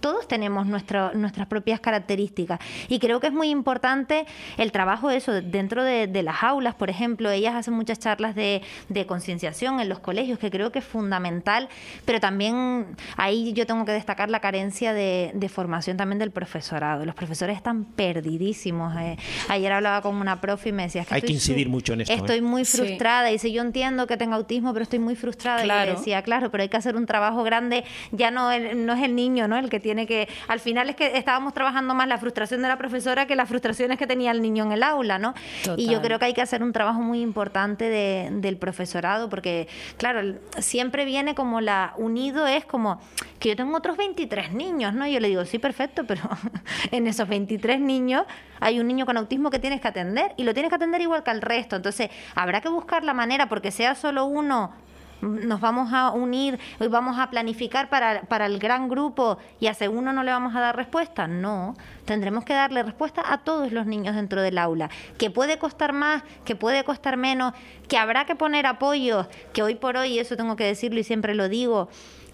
todos 0.00 0.28
tenemos 0.28 0.66
nuestras 0.66 1.46
propias 1.48 1.80
características 1.80 2.58
y 2.88 2.98
creo 2.98 3.20
que 3.20 3.28
es 3.28 3.32
muy 3.32 3.50
importante 3.50 4.26
el 4.56 4.72
trabajo 4.72 5.08
de 5.08 5.16
eso 5.16 5.32
dentro 5.32 5.84
de, 5.84 6.22
las 6.22 6.42
aulas, 6.42 6.74
por 6.74 6.90
ejemplo, 6.90 7.30
ellas 7.30 7.54
hacen 7.54 7.74
muchas 7.74 7.98
charlas 7.98 8.34
de, 8.34 8.62
concienciación 9.06 9.80
en 9.80 9.88
los 9.88 10.00
colegios 10.00 10.38
que 10.38 10.50
creo 10.50 10.72
que 10.72 10.80
es 10.80 10.84
fundamental, 10.84 11.68
pero 12.04 12.18
también 12.18 12.86
ahí 13.16 13.52
yo 13.52 13.66
tengo 13.66 13.84
que 13.84 13.92
destacar 13.92 14.30
la 14.30 14.40
carencia 14.40 14.92
de, 14.92 15.46
formación 15.52 15.96
también 15.96 16.18
del 16.18 16.32
profesorado. 16.32 17.04
Los 17.04 17.14
profesores 17.14 17.56
están 17.56 17.84
perdidísimos. 17.84 18.94
Eh. 18.98 19.16
Ayer 19.48 19.72
hablaba 19.72 20.02
con 20.02 20.16
una 20.16 20.40
profe 20.40 20.70
y 20.70 20.72
me 20.72 20.82
decía 20.82 21.04
que 21.04 21.14
hay 21.14 21.22
que 21.22 21.32
incidir 21.32 21.68
mucho 21.68 21.92
en 21.92 22.00
esto. 22.00 22.12
Estoy 22.12 22.38
¿eh? 22.38 22.42
muy 22.42 22.64
frustrada 22.64 23.30
y 23.30 23.34
dice 23.34 23.52
yo 23.52 23.62
entiendo 23.62 24.08
que 24.08 24.16
tenga 24.16 24.34
autismo, 24.34 24.72
pero 24.72 24.82
estoy 24.82 24.98
muy 24.98 25.14
frustrada 25.14 25.64
y 25.64 25.88
decía 25.88 26.22
claro, 26.22 26.50
pero 26.50 26.62
hay 26.62 26.68
que 26.68 26.76
hacer 26.76 26.96
un 26.96 27.06
trabajo 27.06 27.44
grande. 27.44 27.84
Ya 28.10 28.32
no, 28.32 28.50
no 28.74 28.92
es 28.92 29.02
el 29.02 29.14
niño 29.14 29.35
¿no? 29.46 29.58
El 29.58 29.68
que 29.68 29.80
tiene 29.80 30.06
que, 30.06 30.28
al 30.48 30.60
final 30.60 30.88
es 30.88 30.96
que 30.96 31.18
estábamos 31.18 31.52
trabajando 31.52 31.94
más 31.94 32.08
la 32.08 32.16
frustración 32.16 32.62
de 32.62 32.68
la 32.68 32.78
profesora 32.78 33.26
que 33.26 33.36
las 33.36 33.48
frustraciones 33.48 33.98
que 33.98 34.06
tenía 34.06 34.30
el 34.30 34.40
niño 34.40 34.64
en 34.64 34.72
el 34.72 34.82
aula, 34.82 35.18
¿no? 35.18 35.34
Y 35.76 35.88
yo 35.90 36.00
creo 36.00 36.18
que 36.18 36.24
hay 36.24 36.34
que 36.34 36.42
hacer 36.42 36.62
un 36.62 36.72
trabajo 36.72 37.00
muy 37.00 37.20
importante 37.20 37.90
del 38.30 38.56
profesorado, 38.56 39.28
porque, 39.28 39.68
claro, 39.98 40.36
siempre 40.58 41.04
viene 41.04 41.34
como 41.34 41.60
la 41.60 41.92
unido 41.98 42.46
es 42.46 42.64
como 42.64 43.00
que 43.38 43.50
yo 43.50 43.56
tengo 43.56 43.76
otros 43.76 43.96
23 43.96 44.52
niños, 44.52 44.94
¿no? 44.94 45.06
Y 45.06 45.12
yo 45.12 45.20
le 45.20 45.28
digo, 45.28 45.44
sí, 45.44 45.58
perfecto, 45.58 46.04
pero 46.06 46.22
en 46.90 47.06
esos 47.06 47.28
23 47.28 47.80
niños 47.80 48.24
hay 48.60 48.80
un 48.80 48.86
niño 48.86 49.06
con 49.06 49.16
autismo 49.16 49.50
que 49.50 49.58
tienes 49.58 49.80
que 49.80 49.88
atender 49.88 50.32
y 50.36 50.44
lo 50.44 50.54
tienes 50.54 50.70
que 50.70 50.76
atender 50.76 51.00
igual 51.00 51.22
que 51.22 51.30
al 51.30 51.42
resto. 51.42 51.76
Entonces, 51.76 52.10
habrá 52.34 52.60
que 52.60 52.68
buscar 52.68 53.04
la 53.04 53.14
manera, 53.14 53.48
porque 53.48 53.70
sea 53.70 53.94
solo 53.94 54.24
uno 54.24 54.72
nos 55.20 55.60
vamos 55.60 55.92
a 55.92 56.10
unir 56.10 56.58
vamos 56.90 57.18
a 57.18 57.30
planificar 57.30 57.88
para, 57.88 58.22
para, 58.22 58.46
el 58.46 58.58
gran 58.58 58.88
grupo 58.88 59.38
y 59.60 59.66
a 59.66 59.76
uno 59.90 60.12
no 60.12 60.22
le 60.22 60.30
vamos 60.30 60.54
a 60.54 60.60
dar 60.60 60.76
respuesta. 60.76 61.26
No, 61.26 61.74
tendremos 62.04 62.44
que 62.44 62.54
darle 62.54 62.82
respuesta 62.82 63.22
a 63.24 63.38
todos 63.38 63.72
los 63.72 63.86
niños 63.86 64.14
dentro 64.14 64.42
del 64.42 64.58
aula. 64.58 64.90
Que 65.18 65.30
puede 65.30 65.58
costar 65.58 65.92
más, 65.92 66.22
que 66.44 66.56
puede 66.56 66.84
costar 66.84 67.16
menos, 67.16 67.52
que 67.88 67.98
habrá 67.98 68.24
que 68.24 68.34
poner 68.34 68.66
apoyos, 68.66 69.26
que 69.52 69.62
hoy 69.62 69.74
por 69.74 69.96
hoy, 69.96 70.18
eso 70.18 70.36
tengo 70.36 70.56
que 70.56 70.64
decirlo 70.64 71.00
y 71.00 71.04
siempre 71.04 71.34
lo 71.34 71.48
digo, 71.48 71.88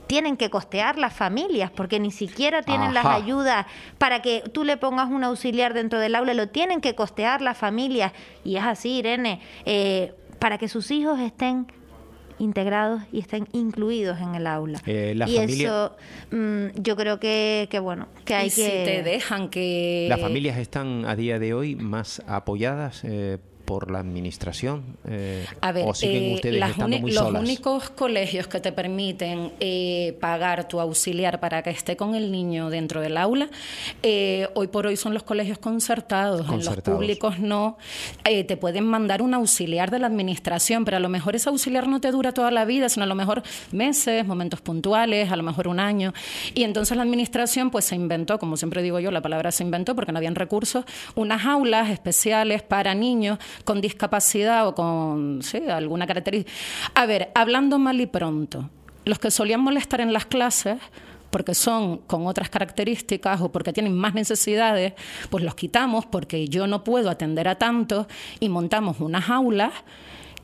tienen 0.07 0.37
que 0.37 0.51
costear 0.51 0.99
las 0.99 1.15
familias 1.15 1.71
porque 1.71 1.99
ni 1.99 2.11
siquiera 2.11 2.63
tienen 2.63 2.93
las 2.93 3.07
ayudas 3.07 3.67
para 3.99 4.21
que 4.21 4.43
tú 4.53 4.65
le 4.65 4.77
pongas 4.77 5.09
un 5.09 5.25
auxiliar 5.25 5.75
dentro 5.75 5.99
del 5.99 6.15
aula, 6.15 6.35
lo 6.35 6.49
tienen 6.49 6.81
que 6.81 6.95
costear 6.95 7.41
las 7.41 7.57
familias. 7.57 8.13
Y 8.45 8.57
es 8.57 8.65
así, 8.65 8.99
Irene, 8.99 9.41
eh, 9.65 10.15
para 10.39 10.59
que 10.59 10.69
sus 10.69 10.91
hijos 10.91 11.21
estén 11.21 11.67
integrados 12.39 13.03
y 13.13 13.21
estén 13.21 13.49
incluidos 13.53 14.19
en 14.21 14.35
el 14.35 14.47
aula. 14.47 14.81
Eh, 14.87 15.15
y 15.27 15.37
eso 15.37 15.97
mm, 16.31 16.67
yo 16.81 16.97
creo 16.97 17.19
que, 17.19 17.69
bueno, 17.83 18.09
que 18.25 18.35
hay 18.35 18.51
que... 18.51 18.51
Si 18.51 18.63
te 18.63 19.03
dejan 19.03 19.49
que... 19.49 20.07
¿Las 20.09 20.21
familias 20.21 20.59
están 20.59 21.05
a 21.07 21.17
día 21.17 21.39
de 21.39 21.55
hoy 21.55 21.75
más 21.77 22.23
apoyadas? 22.27 23.03
Eh, 23.05 23.39
por 23.65 23.91
la 23.91 24.01
administración? 24.01 24.97
Eh, 25.07 25.47
a 25.61 25.73
ver, 25.73 25.87
¿o 25.87 25.95
siguen 25.95 26.25
eh, 26.25 26.35
ustedes 26.35 26.63
estando 26.63 26.99
muy 26.99 27.13
los 27.13 27.31
únicos 27.31 27.91
colegios 27.91 28.47
que 28.47 28.61
te 28.61 28.73
permiten 28.73 29.53
eh, 29.61 30.17
pagar 30.21 30.69
tu 30.69 30.81
auxiliar 30.81 31.41
para 31.41 31.63
que 31.63 31.71
esté 31.71 31.97
con 31.97 32.15
el 32.15 32.31
niño 32.31 32.71
dentro 32.71 33.01
del 33.01 33.17
aula, 33.17 33.49
hoy 34.55 34.67
por 34.69 34.87
hoy 34.87 34.97
son 34.97 35.15
los 35.15 35.23
colegios 35.23 35.59
concertados. 35.59 36.49
En 36.49 36.65
los 36.65 36.77
públicos 36.83 37.39
no. 37.39 37.79
te 38.25 38.57
pueden 38.57 38.85
mandar 38.85 39.23
un 39.23 39.35
auxiliar 39.35 39.91
de 39.91 39.99
la 39.99 40.07
administración, 40.07 40.85
pero 40.85 40.97
a 40.97 41.01
lo 41.01 41.09
mejor 41.09 41.37
ese 41.37 41.49
auxiliar 41.49 41.89
no 41.89 42.01
te 42.01 42.11
dura 42.11 42.33
toda 42.33 42.51
la 42.51 42.65
vida, 42.65 42.89
sino 42.89 43.05
a 43.05 43.07
lo 43.07 43.15
mejor 43.15 43.43
meses, 43.71 44.27
momentos 44.27 44.61
puntuales, 44.61 45.31
a 45.31 45.37
lo 45.37 45.43
mejor 45.43 45.69
un 45.69 45.81
año. 45.81 46.13
Y 46.55 46.65
entonces 46.65 46.97
la 46.97 47.03
administración 47.03 47.71
pues 47.71 47.85
se 47.85 47.95
inventó, 47.95 48.39
como 48.39 48.57
siempre 48.57 48.83
digo 48.83 49.01
yo, 49.01 49.11
la 49.11 49.23
palabra 49.23 49.53
se 49.53 49.63
inventó 49.63 49.95
porque 49.95 50.13
no 50.13 50.19
habían 50.19 50.35
recursos, 50.35 50.85
unas 51.15 51.45
aulas 51.47 51.91
especiales 51.91 52.63
para 52.63 52.95
niños 52.95 53.39
con 53.65 53.81
discapacidad 53.81 54.67
o 54.67 54.75
con 54.75 55.41
alguna 55.71 56.07
característica. 56.07 56.53
A 56.95 57.07
ver, 57.07 57.31
hablando 57.35 57.79
mal 57.79 58.01
y 58.01 58.07
pronto, 58.07 58.71
los 59.05 59.19
que 59.19 59.31
solían 59.31 59.61
molestar 59.61 60.01
en 60.01 60.13
las 60.13 60.27
clases 60.27 60.79
porque 61.31 61.55
son 61.55 61.99
con 61.99 62.27
otras 62.27 62.51
características 62.51 63.41
o 63.41 63.51
porque 63.51 63.73
tienen 63.73 63.97
más 63.97 64.13
necesidades, 64.13 64.93
pues 65.31 65.43
los 65.43 65.55
quitamos 65.55 66.05
porque 66.05 66.47
yo 66.47 66.67
no 66.67 66.85
puedo 66.85 67.09
atender 67.09 67.49
a 67.49 67.55
tantos 67.55 68.07
y 68.39 68.51
montamos 68.51 69.01
unas 69.01 69.31
aulas 69.31 69.73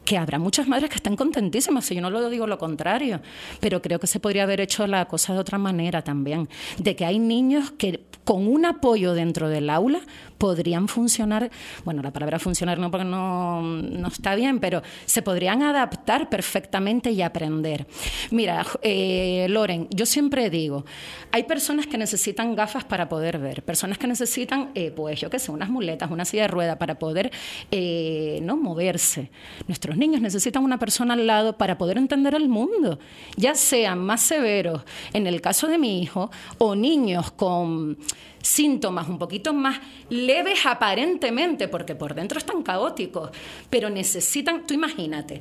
que 0.08 0.16
habrá 0.16 0.38
muchas 0.38 0.66
madres 0.66 0.88
que 0.88 0.96
estén 0.96 1.16
contentísimas, 1.16 1.90
y 1.90 1.96
yo 1.96 2.00
no 2.00 2.08
lo 2.08 2.30
digo 2.30 2.46
lo 2.46 2.56
contrario, 2.56 3.20
pero 3.60 3.82
creo 3.82 4.00
que 4.00 4.06
se 4.06 4.20
podría 4.20 4.44
haber 4.44 4.58
hecho 4.58 4.86
la 4.86 5.04
cosa 5.04 5.34
de 5.34 5.38
otra 5.38 5.58
manera 5.58 6.00
también, 6.00 6.48
de 6.78 6.96
que 6.96 7.04
hay 7.04 7.18
niños 7.18 7.72
que 7.72 8.04
con 8.24 8.46
un 8.46 8.64
apoyo 8.64 9.12
dentro 9.12 9.50
del 9.50 9.68
aula 9.68 10.00
podrían 10.38 10.88
funcionar, 10.88 11.50
bueno, 11.84 12.00
la 12.00 12.10
palabra 12.12 12.38
funcionar 12.38 12.78
no 12.78 12.90
porque 12.90 13.04
no, 13.04 13.60
no 13.60 14.08
está 14.08 14.34
bien, 14.34 14.60
pero 14.60 14.82
se 15.04 15.20
podrían 15.20 15.62
adaptar 15.62 16.30
perfectamente 16.30 17.10
y 17.10 17.20
aprender. 17.20 17.86
Mira, 18.30 18.64
eh, 18.82 19.46
Loren, 19.50 19.88
yo 19.90 20.06
siempre 20.06 20.48
digo, 20.48 20.86
hay 21.32 21.42
personas 21.42 21.86
que 21.86 21.98
necesitan 21.98 22.54
gafas 22.54 22.84
para 22.84 23.08
poder 23.08 23.38
ver, 23.38 23.62
personas 23.62 23.98
que 23.98 24.06
necesitan, 24.06 24.70
eh, 24.74 24.90
pues 24.90 25.20
yo 25.20 25.28
qué 25.28 25.38
sé, 25.38 25.50
unas 25.50 25.68
muletas, 25.68 26.10
una 26.10 26.24
silla 26.24 26.42
de 26.42 26.48
rueda 26.48 26.78
para 26.78 26.98
poder 26.98 27.30
eh, 27.70 28.38
no 28.42 28.56
moverse. 28.56 29.30
Nuestros 29.66 29.97
niños 29.98 30.20
necesitan 30.20 30.64
una 30.64 30.78
persona 30.78 31.14
al 31.14 31.26
lado 31.26 31.56
para 31.56 31.76
poder 31.76 31.98
entender 31.98 32.34
el 32.34 32.48
mundo, 32.48 32.98
ya 33.36 33.54
sean 33.54 33.98
más 33.98 34.22
severos, 34.22 34.82
en 35.12 35.26
el 35.26 35.40
caso 35.40 35.66
de 35.68 35.78
mi 35.78 36.00
hijo, 36.00 36.30
o 36.58 36.74
niños 36.74 37.30
con 37.32 37.98
síntomas 38.40 39.08
un 39.08 39.18
poquito 39.18 39.52
más 39.52 39.80
leves 40.08 40.64
aparentemente, 40.64 41.68
porque 41.68 41.94
por 41.94 42.14
dentro 42.14 42.38
están 42.38 42.62
caóticos, 42.62 43.30
pero 43.68 43.90
necesitan, 43.90 44.66
tú 44.66 44.74
imagínate, 44.74 45.40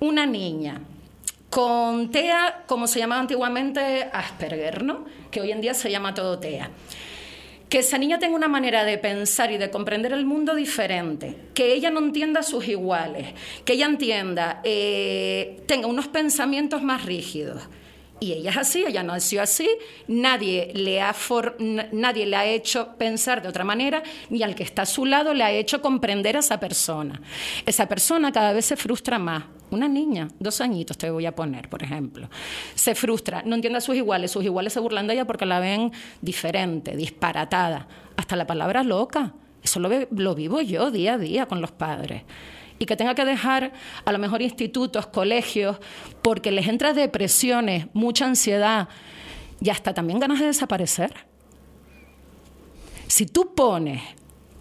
una 0.00 0.26
niña 0.26 0.80
con 1.50 2.10
TEA, 2.10 2.64
como 2.66 2.86
se 2.86 2.98
llamaba 2.98 3.20
antiguamente 3.20 4.08
Asperger, 4.12 4.82
¿no? 4.82 5.04
que 5.30 5.40
hoy 5.40 5.52
en 5.52 5.60
día 5.60 5.74
se 5.74 5.90
llama 5.90 6.14
todo 6.14 6.38
TEA. 6.38 6.70
Que 7.68 7.80
esa 7.80 7.98
niña 7.98 8.18
tenga 8.18 8.36
una 8.36 8.48
manera 8.48 8.84
de 8.84 8.96
pensar 8.96 9.50
y 9.50 9.58
de 9.58 9.70
comprender 9.70 10.12
el 10.12 10.24
mundo 10.24 10.54
diferente, 10.54 11.36
que 11.54 11.74
ella 11.74 11.90
no 11.90 11.98
entienda 11.98 12.40
a 12.40 12.42
sus 12.44 12.68
iguales, 12.68 13.34
que 13.64 13.72
ella 13.72 13.86
entienda, 13.86 14.60
eh, 14.62 15.62
tenga 15.66 15.88
unos 15.88 16.06
pensamientos 16.08 16.82
más 16.82 17.04
rígidos 17.04 17.62
y 18.18 18.32
ella 18.32 18.50
es 18.50 18.56
así, 18.56 18.84
ella 18.86 19.02
nació 19.02 19.42
así, 19.42 19.68
nadie 20.08 20.70
le, 20.74 21.02
ha 21.02 21.14
nadie 21.92 22.24
le 22.24 22.36
ha 22.36 22.46
hecho 22.46 22.96
pensar 22.96 23.42
de 23.42 23.48
otra 23.48 23.64
manera, 23.64 24.02
ni 24.30 24.42
al 24.42 24.54
que 24.54 24.62
está 24.62 24.82
a 24.82 24.86
su 24.86 25.04
lado 25.04 25.34
le 25.34 25.44
ha 25.44 25.52
hecho 25.52 25.82
comprender 25.82 26.36
a 26.36 26.40
esa 26.40 26.58
persona. 26.58 27.20
Esa 27.66 27.86
persona 27.86 28.32
cada 28.32 28.54
vez 28.54 28.64
se 28.64 28.76
frustra 28.76 29.18
más. 29.18 29.44
Una 29.70 29.88
niña, 29.88 30.28
dos 30.38 30.60
añitos 30.60 30.96
te 30.96 31.10
voy 31.10 31.26
a 31.26 31.34
poner, 31.34 31.68
por 31.68 31.82
ejemplo, 31.82 32.28
se 32.74 32.94
frustra, 32.94 33.42
no 33.44 33.56
entiende 33.56 33.78
a 33.78 33.80
sus 33.80 33.96
iguales, 33.96 34.30
sus 34.30 34.44
iguales 34.44 34.72
se 34.72 34.80
burlan 34.80 35.06
de 35.06 35.14
ella 35.14 35.24
porque 35.26 35.44
la 35.44 35.58
ven 35.58 35.92
diferente, 36.22 36.96
disparatada, 36.96 37.88
hasta 38.16 38.36
la 38.36 38.46
palabra 38.46 38.84
loca. 38.84 39.34
Eso 39.62 39.80
lo, 39.80 39.90
lo 40.10 40.34
vivo 40.36 40.60
yo 40.60 40.92
día 40.92 41.14
a 41.14 41.18
día 41.18 41.46
con 41.46 41.60
los 41.60 41.72
padres 41.72 42.22
y 42.78 42.86
que 42.86 42.96
tenga 42.96 43.14
que 43.14 43.24
dejar 43.24 43.72
a 44.04 44.12
lo 44.12 44.18
mejor 44.18 44.42
institutos, 44.42 45.06
colegios, 45.06 45.78
porque 46.22 46.50
les 46.50 46.68
entra 46.68 46.92
depresiones, 46.92 47.86
mucha 47.92 48.26
ansiedad 48.26 48.88
y 49.60 49.70
hasta 49.70 49.94
también 49.94 50.20
ganas 50.20 50.40
de 50.40 50.46
desaparecer. 50.46 51.12
Si 53.08 53.26
tú 53.26 53.54
pones 53.54 54.02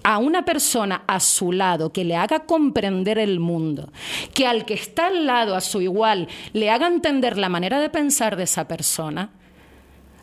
a 0.05 0.19
una 0.19 0.45
persona 0.45 1.01
a 1.07 1.19
su 1.19 1.51
lado 1.51 1.91
que 1.91 2.03
le 2.03 2.15
haga 2.15 2.41
comprender 2.41 3.17
el 3.17 3.39
mundo, 3.39 3.91
que 4.35 4.45
al 4.45 4.63
que 4.63 4.75
está 4.75 5.07
al 5.07 5.25
lado 5.25 5.55
a 5.55 5.61
su 5.61 5.81
igual 5.81 6.27
le 6.53 6.69
haga 6.69 6.85
entender 6.85 7.39
la 7.39 7.49
manera 7.49 7.79
de 7.79 7.89
pensar 7.89 8.35
de 8.35 8.43
esa 8.43 8.67
persona, 8.67 9.31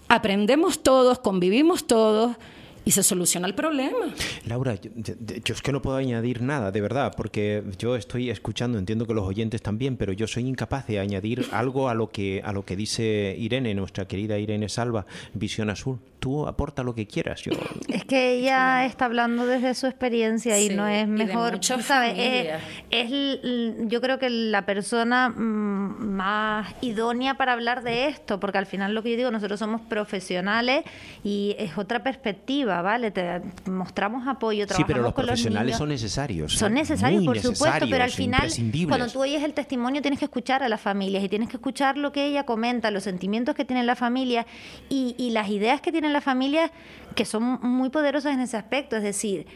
aprendemos 0.06 0.84
todos, 0.84 1.18
convivimos 1.18 1.84
todos 1.88 2.36
y 2.84 2.90
se 2.90 3.02
soluciona 3.02 3.46
el 3.46 3.54
problema. 3.54 4.14
Laura, 4.46 4.74
yo, 4.74 5.54
es 5.54 5.62
que 5.62 5.72
no 5.72 5.82
puedo 5.82 5.96
añadir 5.96 6.42
nada, 6.42 6.72
de 6.72 6.80
verdad, 6.80 7.12
porque 7.16 7.62
yo 7.78 7.96
estoy 7.96 8.30
escuchando, 8.30 8.78
entiendo 8.78 9.06
que 9.06 9.14
los 9.14 9.26
oyentes 9.26 9.62
también, 9.62 9.96
pero 9.96 10.12
yo 10.12 10.26
soy 10.26 10.46
incapaz 10.46 10.86
de 10.86 10.98
añadir 10.98 11.46
algo 11.52 11.88
a 11.88 11.94
lo 11.94 12.10
que 12.10 12.42
a 12.44 12.52
lo 12.52 12.64
que 12.64 12.76
dice 12.76 13.36
Irene, 13.38 13.74
nuestra 13.74 14.06
querida 14.06 14.38
Irene 14.38 14.68
Salva, 14.68 15.06
Visión 15.34 15.70
Azul. 15.70 15.98
Tú 16.18 16.46
aporta 16.46 16.84
lo 16.84 16.94
que 16.94 17.06
quieras. 17.06 17.42
Yo... 17.42 17.52
Es 17.88 18.04
que 18.04 18.38
ella 18.38 18.86
está 18.86 19.06
hablando 19.06 19.44
desde 19.44 19.74
su 19.74 19.86
experiencia 19.86 20.58
y 20.60 20.68
no 20.68 20.86
es 20.86 21.06
mejor, 21.08 21.58
¿sabes? 21.62 22.14
Es, 22.90 23.10
yo 23.88 24.00
creo 24.00 24.18
que 24.18 24.30
la 24.30 24.64
persona 24.64 25.28
mm, 25.30 26.14
más 26.14 26.74
idónea 26.80 27.34
para 27.34 27.52
hablar 27.52 27.82
de 27.82 28.06
esto, 28.06 28.38
porque 28.38 28.58
al 28.58 28.66
final 28.66 28.94
lo 28.94 29.02
que 29.02 29.10
yo 29.10 29.16
digo, 29.16 29.30
nosotros 29.30 29.58
somos 29.58 29.80
profesionales 29.82 30.84
y 31.24 31.56
es 31.58 31.76
otra 31.76 32.02
perspectiva 32.02 32.71
¿vale? 32.80 33.10
Te 33.10 33.42
mostramos 33.66 34.26
apoyo, 34.26 34.66
trabajamos 34.66 34.86
Sí, 34.86 34.92
pero 34.92 35.02
los 35.02 35.12
profesionales 35.12 35.76
son 35.76 35.88
necesarios. 35.90 36.52
Son 36.54 36.72
necesarios, 36.72 37.24
por 37.24 37.38
supuesto, 37.38 37.86
pero 37.90 38.04
al 38.04 38.10
final, 38.10 38.48
cuando 38.88 39.08
tú 39.08 39.20
oyes 39.20 39.42
el 39.42 39.52
testimonio, 39.52 40.00
tienes 40.00 40.18
que 40.18 40.24
escuchar 40.24 40.62
a 40.62 40.68
las 40.68 40.80
familias 40.80 41.22
y 41.22 41.28
tienes 41.28 41.48
que 41.48 41.56
escuchar 41.56 41.98
lo 41.98 42.12
que 42.12 42.24
ella 42.24 42.44
comenta, 42.44 42.90
los 42.90 43.02
sentimientos 43.02 43.54
que 43.54 43.64
tiene 43.64 43.82
la 43.82 43.96
familia 43.96 44.46
y, 44.88 45.14
y 45.18 45.30
las 45.30 45.48
ideas 45.48 45.80
que 45.80 45.92
tiene 45.92 46.08
la 46.08 46.20
familia, 46.20 46.70
que 47.14 47.24
son 47.24 47.58
muy 47.60 47.90
poderosas 47.90 48.32
en 48.32 48.40
ese 48.40 48.56
aspecto. 48.56 48.96
Es 48.96 49.02
decir, 49.02 49.46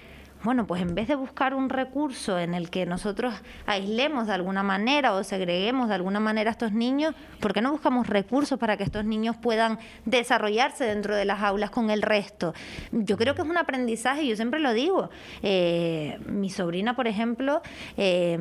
bueno, 0.47 0.65
pues 0.65 0.81
en 0.81 0.95
vez 0.95 1.09
de 1.09 1.17
buscar 1.17 1.55
un 1.55 1.69
recurso 1.69 2.39
en 2.39 2.55
el 2.55 2.71
que 2.71 2.87
nosotros 2.87 3.35
aislemos 3.67 4.29
de 4.29 4.33
alguna 4.33 4.63
manera 4.63 5.13
o 5.13 5.25
segreguemos 5.25 5.89
de 5.89 5.97
alguna 5.97 6.21
manera 6.21 6.51
a 6.51 6.53
estos 6.53 6.71
niños, 6.71 7.17
¿por 7.41 7.53
qué 7.53 7.61
no 7.61 7.73
buscamos 7.73 8.07
recursos 8.07 8.57
para 8.57 8.77
que 8.77 8.85
estos 8.85 9.05
niños 9.05 9.37
puedan 9.37 9.81
desarrollarse 10.05 10.85
dentro 10.85 11.17
de 11.17 11.25
las 11.25 11.43
aulas 11.43 11.71
con 11.71 11.91
el 11.91 12.01
resto? 12.01 12.55
Yo 12.93 13.17
creo 13.17 13.35
que 13.35 13.43
es 13.43 13.49
un 13.49 13.59
aprendizaje, 13.59 14.25
yo 14.25 14.37
siempre 14.37 14.61
lo 14.61 14.73
digo. 14.73 15.11
Eh, 15.43 16.21
mi 16.27 16.49
sobrina, 16.49 16.95
por 16.95 17.09
ejemplo, 17.09 17.61
eh, 17.97 18.39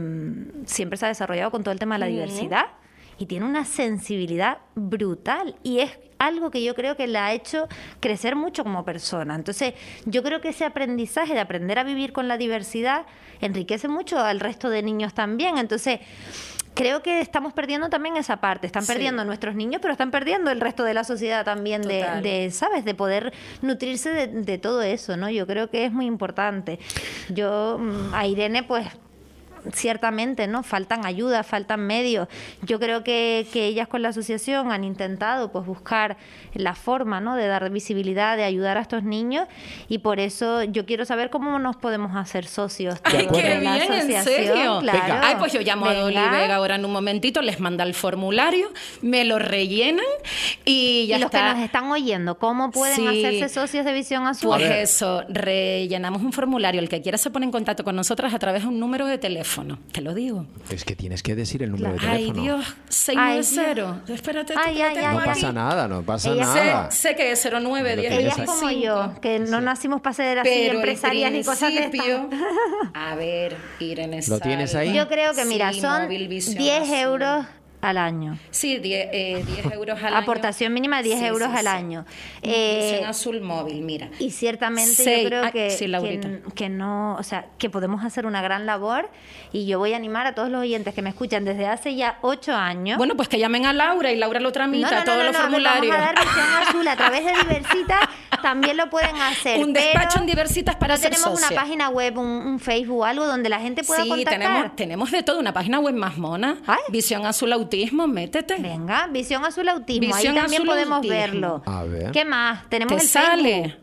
siempre 0.65 0.97
se 0.97 1.05
ha 1.05 1.09
desarrollado 1.09 1.49
con 1.49 1.63
todo 1.63 1.71
el 1.71 1.79
tema 1.79 1.95
de 1.95 1.99
la 1.99 2.05
diversidad 2.05 2.67
y 3.17 3.25
tiene 3.25 3.45
una 3.45 3.65
sensibilidad 3.65 4.59
brutal 4.75 5.55
y 5.63 5.79
es 5.79 5.91
algo 6.17 6.51
que 6.51 6.63
yo 6.63 6.75
creo 6.75 6.95
que 6.95 7.07
la 7.07 7.27
ha 7.27 7.33
hecho 7.33 7.67
crecer 7.99 8.35
mucho 8.35 8.63
como 8.63 8.85
persona. 8.85 9.35
Entonces, 9.35 9.73
yo 10.05 10.23
creo 10.23 10.41
que 10.41 10.49
ese 10.49 10.65
aprendizaje 10.65 11.33
de 11.33 11.39
aprender 11.39 11.79
a 11.79 11.83
vivir 11.83 12.13
con 12.13 12.27
la 12.27 12.37
diversidad 12.37 13.05
enriquece 13.41 13.87
mucho 13.87 14.19
al 14.19 14.39
resto 14.39 14.69
de 14.69 14.81
niños 14.81 15.13
también. 15.13 15.57
Entonces, 15.57 15.99
creo 16.73 17.01
que 17.01 17.21
estamos 17.21 17.53
perdiendo 17.53 17.89
también 17.89 18.17
esa 18.17 18.37
parte. 18.37 18.67
Están 18.67 18.85
perdiendo 18.85 19.25
nuestros 19.25 19.55
niños, 19.55 19.81
pero 19.81 19.91
están 19.93 20.11
perdiendo 20.11 20.51
el 20.51 20.61
resto 20.61 20.83
de 20.83 20.93
la 20.93 21.03
sociedad 21.03 21.43
también 21.43 21.81
de, 21.81 22.49
¿sabes? 22.51 22.85
De 22.85 22.93
poder 22.93 23.33
nutrirse 23.61 24.11
de, 24.11 24.27
de, 24.27 24.57
todo 24.57 24.81
eso, 24.81 25.17
¿no? 25.17 25.29
Yo 25.29 25.47
creo 25.47 25.69
que 25.69 25.85
es 25.85 25.91
muy 25.91 26.05
importante. 26.05 26.79
Yo 27.29 27.77
mm, 27.79 28.13
a 28.13 28.27
Irene, 28.27 28.63
pues 28.63 28.87
ciertamente, 29.73 30.47
¿no? 30.47 30.63
Faltan 30.63 31.05
ayuda, 31.05 31.43
faltan 31.43 31.81
medios. 31.81 32.27
Yo 32.61 32.79
creo 32.79 33.03
que, 33.03 33.47
que 33.51 33.65
ellas 33.65 33.87
con 33.87 34.01
la 34.01 34.09
asociación 34.09 34.71
han 34.71 34.83
intentado 34.83 35.51
pues 35.51 35.65
buscar 35.65 36.17
la 36.53 36.75
forma, 36.75 37.19
¿no? 37.19 37.35
De 37.35 37.47
dar 37.47 37.69
visibilidad, 37.69 38.37
de 38.37 38.43
ayudar 38.43 38.77
a 38.77 38.81
estos 38.81 39.03
niños 39.03 39.47
y 39.87 39.99
por 39.99 40.19
eso 40.19 40.63
yo 40.63 40.85
quiero 40.85 41.05
saber 41.05 41.29
cómo 41.29 41.59
nos 41.59 41.75
podemos 41.75 42.15
hacer 42.15 42.45
socios. 42.45 42.95
Ay, 43.03 43.27
qué 43.31 43.59
bien, 43.59 43.91
¿en 43.91 44.23
serio? 44.23 44.79
Claro. 44.81 45.21
Ay, 45.23 45.35
pues 45.39 45.53
yo 45.53 45.61
llamo 45.61 45.85
a 45.85 45.93
Dolly 45.93 46.15
Vega 46.15 46.55
ahora 46.55 46.75
en 46.75 46.85
un 46.85 46.91
momentito, 46.91 47.41
les 47.41 47.59
manda 47.59 47.83
el 47.83 47.93
formulario, 47.93 48.71
me 49.01 49.25
lo 49.25 49.39
rellenan 49.39 50.05
y 50.63 51.07
ya 51.07 51.17
y 51.17 51.21
los 51.21 51.31
que 51.31 51.41
nos 51.41 51.59
están 51.59 51.91
oyendo, 51.91 52.37
¿cómo 52.37 52.71
pueden 52.71 53.07
hacerse 53.07 53.49
socios 53.49 53.85
de 53.85 53.93
Visión 53.93 54.27
Azul? 54.27 54.49
Pues 54.49 54.63
eso, 54.71 55.23
rellenamos 55.29 56.21
un 56.21 56.31
formulario, 56.31 56.81
el 56.81 56.89
que 56.89 57.01
quiera 57.01 57.17
se 57.17 57.29
pone 57.29 57.45
en 57.45 57.51
contacto 57.51 57.83
con 57.83 57.95
nosotras 57.95 58.33
a 58.33 58.39
través 58.39 58.63
de 58.63 58.69
un 58.69 58.79
número 58.79 59.05
de 59.05 59.17
teléfono 59.17 59.54
teléfono, 59.55 59.79
te 59.91 60.01
lo 60.01 60.13
digo. 60.13 60.45
Es 60.69 60.83
que 60.83 60.95
tienes 60.95 61.23
que 61.23 61.35
decir 61.35 61.63
el 61.63 61.71
número 61.71 61.93
de 61.93 61.99
teléfono. 61.99 62.39
Ay, 62.39 62.41
Dios, 62.41 62.75
690. 62.89 64.13
Espérate, 64.13 64.53
ay, 64.57 64.81
ay, 64.81 65.15
No 65.15 65.23
pasa 65.23 65.51
nada, 65.51 65.87
no 65.87 66.03
pasa 66.03 66.35
nada. 66.35 66.91
Sé, 66.91 67.09
sé, 67.09 67.15
que 67.15 67.31
es 67.31 67.47
09, 67.51 67.95
10, 67.95 68.11
Ella 68.13 68.29
es 68.37 68.49
como 68.49 68.71
yo, 68.71 69.13
que 69.21 69.39
no 69.39 69.61
nacimos 69.61 70.01
para 70.01 70.13
ser 70.13 70.39
así 70.39 70.49
Pero 70.49 70.75
empresarias 70.75 71.31
ni 71.31 71.43
cosas 71.43 71.73
de 71.73 71.85
estas. 71.85 72.05
A 72.93 73.15
ver, 73.15 73.55
Irene 73.79 74.21
¿Lo 74.27 74.39
tienes 74.39 74.75
ahí? 74.75 74.93
Yo 74.93 75.07
creo 75.07 75.33
que, 75.33 75.45
mira, 75.45 75.73
son 75.73 76.09
10 76.09 76.89
euros 76.89 77.45
al 77.89 77.97
año. 77.97 78.37
Sí, 78.51 78.79
10, 78.79 79.09
eh, 79.11 79.45
euros 79.73 79.99
al 79.99 80.13
año. 80.13 80.17
Aportación 80.17 80.73
mínima 80.73 80.97
de 80.97 81.03
10 81.03 81.21
euros 81.23 81.49
al 81.53 81.67
año. 81.67 82.05
Eh, 82.41 83.03
azul 83.05 83.41
móvil, 83.41 83.81
mira. 83.81 84.09
Y 84.19 84.31
ciertamente 84.31 85.23
yo 85.23 85.27
creo 85.27 85.51
que, 85.51 86.41
que, 86.55 86.69
no, 86.69 87.15
o 87.15 87.23
sea, 87.23 87.47
que 87.57 87.69
podemos 87.69 88.03
hacer 88.03 88.25
una 88.25 88.41
gran 88.41 88.65
labor 88.65 89.09
y 89.51 89.65
yo 89.65 89.79
voy 89.79 89.93
a 89.93 89.95
animar 89.95 90.27
a 90.27 90.35
todos 90.35 90.49
los 90.49 90.61
oyentes 90.61 90.93
que 90.93 91.01
me 91.01 91.09
escuchan 91.09 91.45
desde 91.45 91.67
hace 91.67 91.95
ya 91.95 92.19
8 92.21 92.53
años. 92.53 92.97
Bueno, 92.97 93.15
pues 93.15 93.29
que 93.29 93.39
llamen 93.39 93.65
a 93.65 93.73
Laura 93.73 94.11
y 94.11 94.15
Laura 94.15 94.39
lo 94.39 94.51
tramita, 94.51 95.03
todos 95.03 95.23
los 95.23 95.35
formularios. 95.35 95.95
Vamos 95.95 96.09
a 96.09 96.13
dar 96.13 96.25
visión 96.25 96.47
azul 96.61 96.87
a 96.87 96.95
través 96.95 97.25
de 97.25 97.31
Diversitas, 97.31 97.99
también 98.41 98.77
lo 98.77 98.89
pueden 98.89 99.15
hacer. 99.17 99.63
Un 99.63 99.73
despacho 99.73 100.19
en 100.19 100.25
Diversitas 100.25 100.75
para 100.75 100.95
no 100.95 101.01
tenemos 101.01 101.39
una 101.39 101.49
página 101.49 101.89
web, 101.89 102.17
un, 102.17 102.59
Facebook, 102.59 103.05
algo 103.05 103.25
donde 103.25 103.49
la 103.49 103.59
gente 103.59 103.83
pueda 103.83 104.03
sí, 104.03 104.25
tenemos, 104.25 104.75
tenemos 104.75 105.11
de 105.11 105.23
todo, 105.23 105.39
una 105.39 105.53
página 105.53 105.79
web 105.79 105.95
más 105.95 106.17
mona, 106.17 106.57
Visión 106.89 107.25
Azul 107.25 107.53
Autismo, 107.75 108.07
métete. 108.07 108.55
Venga, 108.59 109.07
Visión 109.07 109.43
Azul 109.43 109.67
Autismo, 109.67 110.15
ahí 110.15 110.33
también 110.33 110.65
podemos 110.65 111.05
verlo. 111.05 111.61
A 111.65 111.83
ver. 111.83 112.11
¿Qué 112.11 112.23
más? 112.23 112.69
Tenemos 112.69 113.01
el 113.01 113.07
sale. 113.07 113.77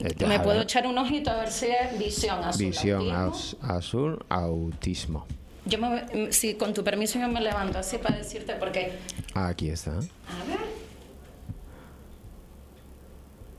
Eh, 0.00 0.26
Me 0.26 0.40
puedo 0.40 0.60
echar 0.62 0.86
un 0.86 0.98
ojito 0.98 1.30
a 1.30 1.36
ver 1.36 1.50
si 1.50 1.66
es 1.66 1.98
visión 1.98 2.42
azul. 2.44 2.66
Visión 2.66 3.10
azul, 3.62 4.24
autismo. 4.28 5.26
Yo 5.64 5.78
me, 5.78 6.32
si 6.32 6.54
con 6.54 6.74
tu 6.74 6.84
permiso 6.84 7.18
yo 7.18 7.28
me 7.28 7.40
levanto 7.40 7.78
así 7.78 7.98
para 7.98 8.16
decirte 8.18 8.54
porque. 8.54 8.92
Aquí 9.34 9.70
está. 9.70 9.92
A 9.92 10.44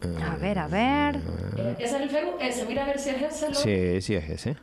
ver. 0.05 0.21
a 0.23 0.35
ver, 0.35 0.59
a 0.59 0.67
ver. 0.67 1.15
Eh, 1.15 1.75
¿Es 1.79 1.93
el 1.93 2.09
Facebook? 2.09 2.37
Ese, 2.39 2.65
mira 2.65 2.83
a 2.83 2.87
ver 2.87 2.99
si 2.99 3.09
es 3.09 3.21
ese. 3.21 3.53
Sí, 3.55 4.01
sí 4.01 4.15
es 4.15 4.29
ese. 4.29 4.57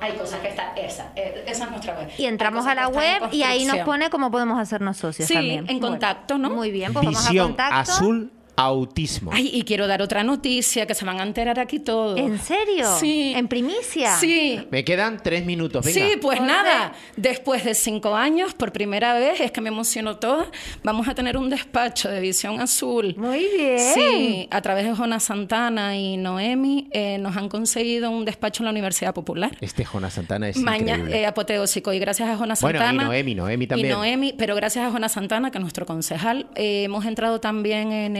Hay 0.00 0.12
cosas 0.12 0.40
que 0.40 0.48
está 0.48 0.72
esa, 0.76 1.12
eh, 1.16 1.44
esa 1.46 1.64
es 1.64 1.70
nuestra 1.70 1.94
web. 1.98 2.10
Y 2.18 2.26
entramos 2.26 2.66
a 2.66 2.74
la 2.74 2.88
web 2.88 3.22
y 3.32 3.42
ahí 3.42 3.64
nos 3.64 3.78
pone 3.78 4.10
cómo 4.10 4.30
podemos 4.30 4.58
hacernos 4.58 4.96
socios 4.96 5.28
sí, 5.28 5.34
también. 5.34 5.66
en 5.68 5.80
contacto, 5.80 6.38
¿no? 6.38 6.50
Muy 6.50 6.70
bien, 6.70 6.92
pues 6.92 7.06
Visión 7.06 7.24
vamos 7.24 7.40
a 7.40 7.42
contacto. 7.44 7.92
azul 7.92 8.32
autismo. 8.62 9.30
Ay, 9.32 9.50
y 9.52 9.62
quiero 9.64 9.86
dar 9.86 10.02
otra 10.02 10.22
noticia 10.22 10.86
que 10.86 10.94
se 10.94 11.04
van 11.04 11.20
a 11.20 11.22
enterar 11.22 11.58
aquí 11.58 11.78
todos. 11.78 12.18
¿En 12.18 12.38
serio? 12.38 12.86
Sí. 12.98 13.32
¿En 13.36 13.48
primicia? 13.48 14.16
Sí. 14.16 14.60
Me 14.70 14.84
quedan 14.84 15.20
tres 15.22 15.44
minutos, 15.44 15.84
venga. 15.84 16.00
Sí, 16.00 16.16
pues 16.20 16.40
nada, 16.40 16.92
después 17.16 17.64
de 17.64 17.74
cinco 17.74 18.14
años, 18.14 18.54
por 18.54 18.72
primera 18.72 19.14
vez, 19.14 19.40
es 19.40 19.50
que 19.50 19.60
me 19.60 19.68
emociono 19.68 20.16
toda, 20.16 20.50
vamos 20.82 21.08
a 21.08 21.14
tener 21.14 21.36
un 21.36 21.50
despacho 21.50 22.08
de 22.08 22.20
Visión 22.20 22.60
Azul. 22.60 23.14
Muy 23.16 23.46
bien. 23.56 23.78
Sí, 23.78 24.48
a 24.50 24.60
través 24.60 24.84
de 24.84 24.94
Jonas 24.94 25.24
Santana 25.24 25.96
y 25.96 26.16
Noemi 26.16 26.88
eh, 26.92 27.18
nos 27.18 27.36
han 27.36 27.48
conseguido 27.48 28.10
un 28.10 28.24
despacho 28.24 28.62
en 28.62 28.66
la 28.66 28.70
Universidad 28.70 29.14
Popular. 29.14 29.56
Este 29.60 29.84
Jonas 29.84 30.14
Santana 30.14 30.48
es 30.48 30.56
increíble. 30.56 31.20
Eh, 31.20 31.26
apoteósico 31.26 31.92
y 31.92 31.98
gracias 31.98 32.28
a 32.28 32.36
Jonas 32.36 32.60
Santana. 32.60 32.92
Bueno, 32.92 33.02
y 33.02 33.06
Noemi, 33.06 33.34
Noemi 33.34 33.66
también. 33.66 33.88
Y 33.88 33.92
Noemi, 33.92 34.34
pero 34.36 34.54
gracias 34.54 34.86
a 34.86 34.90
Jonas 34.90 35.12
Santana, 35.12 35.50
que 35.50 35.58
es 35.58 35.62
nuestro 35.62 35.86
concejal, 35.86 36.46
eh, 36.54 36.84
hemos 36.84 37.04
entrado 37.04 37.40
también 37.40 37.92
en 37.92 38.16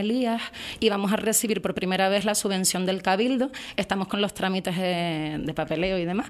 Y 0.81 0.89
vamos 0.89 1.13
a 1.13 1.17
recibir 1.17 1.63
por 1.63 1.75
primera 1.75 2.09
vez 2.09 2.25
la 2.25 2.35
subvención 2.35 2.87
del 2.87 3.03
Cabildo. 3.03 3.51
Estamos 3.77 4.09
con 4.09 4.21
los 4.21 4.35
trámites 4.35 4.77
de, 4.77 5.53
papeleo 5.55 5.99
y 5.99 6.05
demás. 6.05 6.27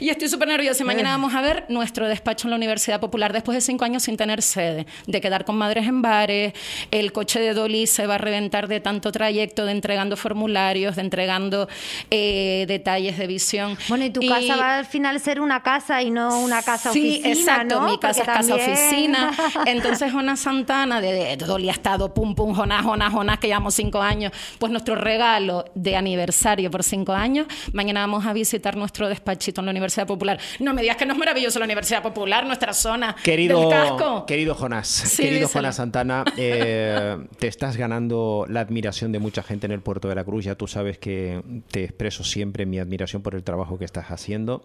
Y 0.00 0.10
estoy 0.10 0.28
súper 0.28 0.48
nerviosa. 0.48 0.84
Mañana 0.84 1.10
vamos 1.10 1.34
a 1.34 1.40
ver 1.40 1.64
nuestro 1.68 2.08
despacho 2.08 2.46
en 2.46 2.50
la 2.50 2.56
Universidad 2.56 3.00
Popular 3.00 3.32
después 3.32 3.56
de 3.56 3.60
cinco 3.60 3.84
años 3.84 4.02
sin 4.02 4.16
tener 4.16 4.42
sede, 4.42 4.86
de 5.06 5.20
quedar 5.20 5.44
con 5.44 5.56
madres 5.56 5.86
en 5.86 6.02
bares. 6.02 6.52
El 6.90 7.12
coche 7.12 7.40
de 7.40 7.54
Dolly 7.54 7.86
se 7.86 8.06
va 8.06 8.16
a 8.16 8.18
reventar 8.18 8.68
de 8.68 8.80
tanto 8.80 9.12
trayecto, 9.12 9.64
de 9.64 9.72
entregando 9.72 10.16
formularios, 10.16 10.96
de 10.96 11.02
entregando 11.02 11.68
eh, 12.10 12.64
detalles 12.68 13.18
de 13.18 13.26
visión. 13.26 13.78
Bueno, 13.88 14.04
y 14.04 14.10
tu 14.10 14.20
casa 14.20 14.56
va 14.56 14.78
al 14.78 14.86
final 14.86 15.20
ser 15.20 15.40
una 15.40 15.62
casa 15.62 16.02
y 16.02 16.10
no 16.10 16.40
una 16.40 16.62
casa 16.62 16.92
sí, 16.92 17.00
oficina. 17.00 17.34
Sí, 17.34 17.40
exacto. 17.40 17.80
Mi 17.82 17.98
casa 17.98 18.20
es 18.20 18.26
casa 18.26 18.54
oficina. 18.54 19.30
Entonces, 19.66 20.12
Jonas 20.12 20.40
Santana, 20.40 21.00
de, 21.00 21.36
de, 21.36 21.36
Dolly 21.36 21.68
ha 21.68 21.72
estado 21.72 22.12
pum, 22.12 22.34
pum, 22.34 22.54
Jonas, 22.54 22.84
Jonas, 22.84 23.35
Que 23.38 23.48
llevamos 23.48 23.74
cinco 23.74 24.00
años 24.00 24.32
pues 24.58 24.72
nuestro 24.72 24.94
regalo 24.94 25.64
de 25.74 25.96
aniversario 25.96 26.70
por 26.70 26.82
cinco 26.82 27.12
años, 27.12 27.46
mañana 27.72 28.00
vamos 28.00 28.26
a 28.26 28.32
visitar 28.32 28.76
nuestro 28.76 29.08
despachito 29.08 29.60
en 29.60 29.66
la 29.66 29.70
Universidad 29.70 30.06
Popular. 30.06 30.38
No 30.60 30.74
me 30.74 30.82
digas 30.82 30.96
que 30.96 31.06
no 31.06 31.12
es 31.12 31.18
maravilloso 31.18 31.58
la 31.58 31.64
Universidad 31.64 32.02
Popular, 32.02 32.46
nuestra 32.46 32.72
zona 32.72 33.16
querido, 33.22 33.60
del 33.60 33.70
casco. 33.70 34.26
Querido 34.26 34.54
Jonás, 34.54 35.16
querido 35.16 35.48
Jonás 35.48 35.76
Santana, 35.76 36.24
eh, 36.36 37.16
te 37.38 37.46
estás 37.48 37.76
ganando 37.76 38.46
la 38.48 38.60
admiración 38.60 39.12
de 39.12 39.18
mucha 39.18 39.42
gente 39.42 39.66
en 39.66 39.72
el 39.72 39.80
Puerto 39.80 40.08
de 40.08 40.14
la 40.14 40.24
Cruz. 40.24 40.44
Ya 40.44 40.54
tú 40.54 40.66
sabes 40.66 40.98
que 40.98 41.42
te 41.70 41.84
expreso 41.84 42.24
siempre 42.24 42.66
mi 42.66 42.78
admiración 42.78 43.22
por 43.22 43.34
el 43.34 43.42
trabajo 43.42 43.78
que 43.78 43.84
estás 43.84 44.10
haciendo. 44.10 44.64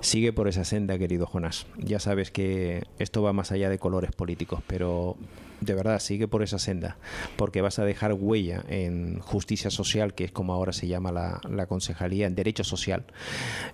Sigue 0.00 0.32
por 0.32 0.48
esa 0.48 0.64
senda, 0.64 0.98
querido 0.98 1.26
Jonás. 1.26 1.66
Ya 1.76 1.98
sabes 1.98 2.30
que 2.30 2.84
esto 2.98 3.22
va 3.22 3.32
más 3.32 3.52
allá 3.52 3.68
de 3.68 3.78
colores 3.78 4.12
políticos, 4.12 4.60
pero 4.66 5.16
de 5.60 5.74
verdad, 5.74 5.98
sigue 5.98 6.28
por 6.28 6.42
esa 6.42 6.58
senda, 6.58 6.96
porque 7.36 7.60
vas 7.60 7.78
a 7.78 7.84
dejar 7.84 8.12
huella 8.12 8.64
en 8.68 9.20
justicia 9.20 9.70
social, 9.70 10.14
que 10.14 10.24
es 10.24 10.32
como 10.32 10.52
ahora 10.52 10.72
se 10.72 10.86
llama 10.86 11.12
la, 11.12 11.40
la 11.48 11.66
concejalía, 11.66 12.26
en 12.26 12.34
derecho 12.34 12.64
social. 12.64 13.04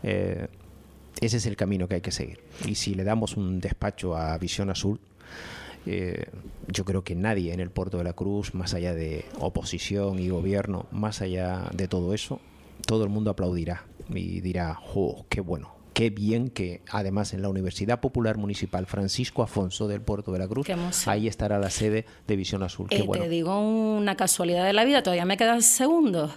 Eh, 0.02 0.48
ese 1.20 1.36
es 1.36 1.46
el 1.46 1.56
camino 1.56 1.88
que 1.88 1.96
hay 1.96 2.00
que 2.00 2.10
seguir. 2.10 2.40
Y 2.66 2.74
si 2.74 2.94
le 2.94 3.04
damos 3.04 3.36
un 3.36 3.60
despacho 3.60 4.16
a 4.16 4.36
Visión 4.38 4.70
Azul, 4.70 4.98
eh, 5.86 6.26
yo 6.68 6.84
creo 6.84 7.04
que 7.04 7.14
nadie 7.14 7.52
en 7.52 7.60
el 7.60 7.70
puerto 7.70 7.98
de 7.98 8.04
la 8.04 8.14
Cruz, 8.14 8.54
más 8.54 8.74
allá 8.74 8.94
de 8.94 9.24
oposición 9.38 10.18
y 10.18 10.28
gobierno, 10.28 10.86
más 10.90 11.20
allá 11.20 11.68
de 11.74 11.88
todo 11.88 12.14
eso, 12.14 12.40
todo 12.86 13.04
el 13.04 13.10
mundo 13.10 13.30
aplaudirá 13.30 13.84
y 14.08 14.40
dirá, 14.40 14.78
¡oh, 14.94 15.26
qué 15.28 15.40
bueno! 15.40 15.83
Qué 15.94 16.10
bien 16.10 16.50
que 16.50 16.82
además 16.90 17.34
en 17.34 17.42
la 17.42 17.48
Universidad 17.48 18.00
Popular 18.00 18.36
Municipal 18.36 18.86
Francisco 18.86 19.44
Afonso 19.44 19.86
del 19.86 20.00
Puerto 20.00 20.32
de 20.32 20.40
la 20.40 20.48
Cruz, 20.48 20.66
ahí 21.06 21.28
estará 21.28 21.58
la 21.60 21.70
sede 21.70 22.04
de 22.26 22.36
Visión 22.36 22.64
Azul. 22.64 22.88
Qué 22.88 22.96
eh, 22.96 23.02
bueno. 23.02 23.22
Te 23.22 23.30
digo 23.30 23.60
una 23.60 24.16
casualidad 24.16 24.64
de 24.64 24.72
la 24.72 24.84
vida, 24.84 25.04
todavía 25.04 25.24
me 25.24 25.36
quedan 25.36 25.62
segundos. 25.62 26.32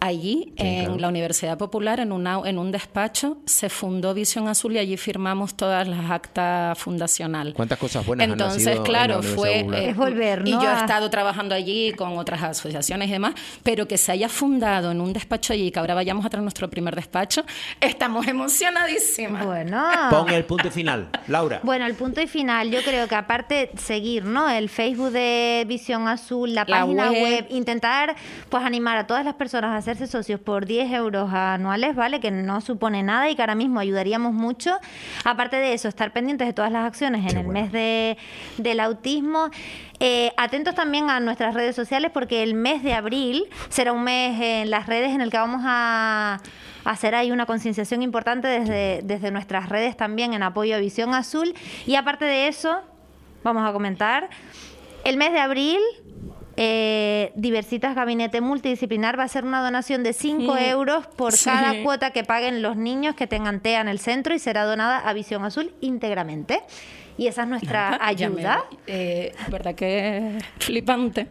Allí, 0.00 0.52
en 0.56 1.00
la 1.00 1.08
Universidad 1.08 1.58
Popular, 1.58 1.98
en, 1.98 2.12
una, 2.12 2.40
en 2.44 2.58
un 2.58 2.70
despacho, 2.70 3.38
se 3.46 3.68
fundó 3.68 4.14
Visión 4.14 4.46
Azul 4.46 4.74
y 4.74 4.78
allí 4.78 4.96
firmamos 4.96 5.56
todas 5.56 5.88
las 5.88 6.10
actas 6.10 6.78
fundacionales. 6.78 7.54
¿Cuántas 7.54 7.78
cosas 7.78 8.06
buenas 8.06 8.28
Entonces, 8.28 8.78
han 8.78 8.84
claro, 8.84 9.16
en 9.16 9.22
la 9.22 9.36
fue. 9.36 9.60
Eh, 9.60 9.90
es 9.90 9.96
volver, 9.96 10.42
¿no? 10.42 10.48
Y 10.48 10.52
yo 10.52 10.70
he 10.70 10.74
estado 10.80 11.10
trabajando 11.10 11.54
allí 11.54 11.92
con 11.92 12.16
otras 12.16 12.42
asociaciones 12.42 13.08
y 13.08 13.12
demás, 13.12 13.34
pero 13.62 13.88
que 13.88 13.98
se 13.98 14.12
haya 14.12 14.28
fundado 14.28 14.92
en 14.92 15.00
un 15.00 15.12
despacho 15.12 15.52
allí, 15.52 15.70
que 15.72 15.78
ahora 15.80 15.94
vayamos 15.94 16.24
a 16.24 16.30
traer 16.30 16.42
nuestro 16.42 16.70
primer 16.70 16.94
despacho, 16.94 17.44
estamos 17.80 18.26
emocionadísimas. 18.26 19.44
Bueno. 19.44 19.82
Pon 20.10 20.28
el 20.30 20.44
punto 20.44 20.70
final, 20.70 21.08
Laura. 21.26 21.60
Bueno, 21.62 21.86
el 21.86 21.94
punto 21.94 22.20
y 22.20 22.26
final, 22.28 22.70
yo 22.70 22.82
creo 22.82 23.08
que 23.08 23.14
aparte 23.14 23.70
seguir, 23.76 24.24
¿no? 24.24 24.48
El 24.48 24.68
Facebook 24.68 25.10
de 25.10 25.64
Visión 25.66 26.06
Azul, 26.06 26.54
la, 26.54 26.64
página 26.64 27.10
web. 27.10 27.46
intentar 27.50 28.14
pues 28.48 28.62
animar 28.64 28.96
a 28.96 29.06
todas 29.06 29.24
las 29.24 29.34
personas 29.34 29.74
a 29.74 29.87
hacerse 29.88 30.06
socios 30.06 30.38
por 30.38 30.66
10 30.66 30.92
euros 30.92 31.32
anuales, 31.32 31.96
¿vale? 31.96 32.20
Que 32.20 32.30
no 32.30 32.60
supone 32.60 33.02
nada 33.02 33.30
y 33.30 33.34
que 33.34 33.42
ahora 33.42 33.54
mismo 33.54 33.80
ayudaríamos 33.80 34.34
mucho. 34.34 34.78
Aparte 35.24 35.56
de 35.56 35.72
eso, 35.72 35.88
estar 35.88 36.12
pendientes 36.12 36.46
de 36.46 36.52
todas 36.52 36.70
las 36.70 36.86
acciones 36.86 37.30
en 37.30 37.38
el 37.38 37.48
mes 37.48 37.72
de, 37.72 38.18
del 38.58 38.80
autismo. 38.80 39.50
Eh, 39.98 40.32
atentos 40.36 40.74
también 40.74 41.08
a 41.08 41.20
nuestras 41.20 41.54
redes 41.54 41.74
sociales 41.74 42.10
porque 42.12 42.42
el 42.42 42.54
mes 42.54 42.82
de 42.82 42.92
abril 42.92 43.46
será 43.70 43.92
un 43.92 44.04
mes 44.04 44.38
en 44.40 44.70
las 44.70 44.86
redes 44.86 45.12
en 45.12 45.22
el 45.22 45.30
que 45.30 45.38
vamos 45.38 45.62
a 45.64 46.40
hacer 46.84 47.14
ahí 47.14 47.30
una 47.30 47.46
concienciación 47.46 48.02
importante 48.02 48.46
desde, 48.46 49.00
desde 49.04 49.30
nuestras 49.30 49.70
redes 49.70 49.96
también 49.96 50.34
en 50.34 50.42
apoyo 50.42 50.76
a 50.76 50.78
Visión 50.78 51.14
Azul. 51.14 51.54
Y 51.86 51.94
aparte 51.94 52.26
de 52.26 52.48
eso, 52.48 52.80
vamos 53.42 53.66
a 53.66 53.72
comentar, 53.72 54.28
el 55.04 55.16
mes 55.16 55.32
de 55.32 55.38
abril 55.38 55.78
eh, 56.60 57.30
Diversitas 57.36 57.94
Gabinete 57.94 58.40
Multidisciplinar 58.40 59.16
va 59.16 59.22
a 59.22 59.28
ser 59.28 59.44
una 59.44 59.62
donación 59.62 60.02
de 60.02 60.12
5 60.12 60.58
euros 60.58 61.06
por 61.06 61.32
cada 61.40 61.84
cuota 61.84 62.10
que 62.10 62.24
paguen 62.24 62.62
los 62.62 62.76
niños 62.76 63.14
que 63.14 63.28
tengan 63.28 63.60
TEA 63.60 63.80
en 63.80 63.86
el 63.86 64.00
centro 64.00 64.34
y 64.34 64.40
será 64.40 64.64
donada 64.64 64.98
a 64.98 65.12
Visión 65.12 65.44
Azul 65.44 65.72
íntegramente. 65.80 66.62
Y 67.16 67.28
esa 67.28 67.42
es 67.42 67.48
nuestra 67.48 68.04
ayuda. 68.04 68.64
eh, 68.88 69.32
¿Verdad 69.48 69.76
que 69.76 70.36
flipante? 70.58 71.28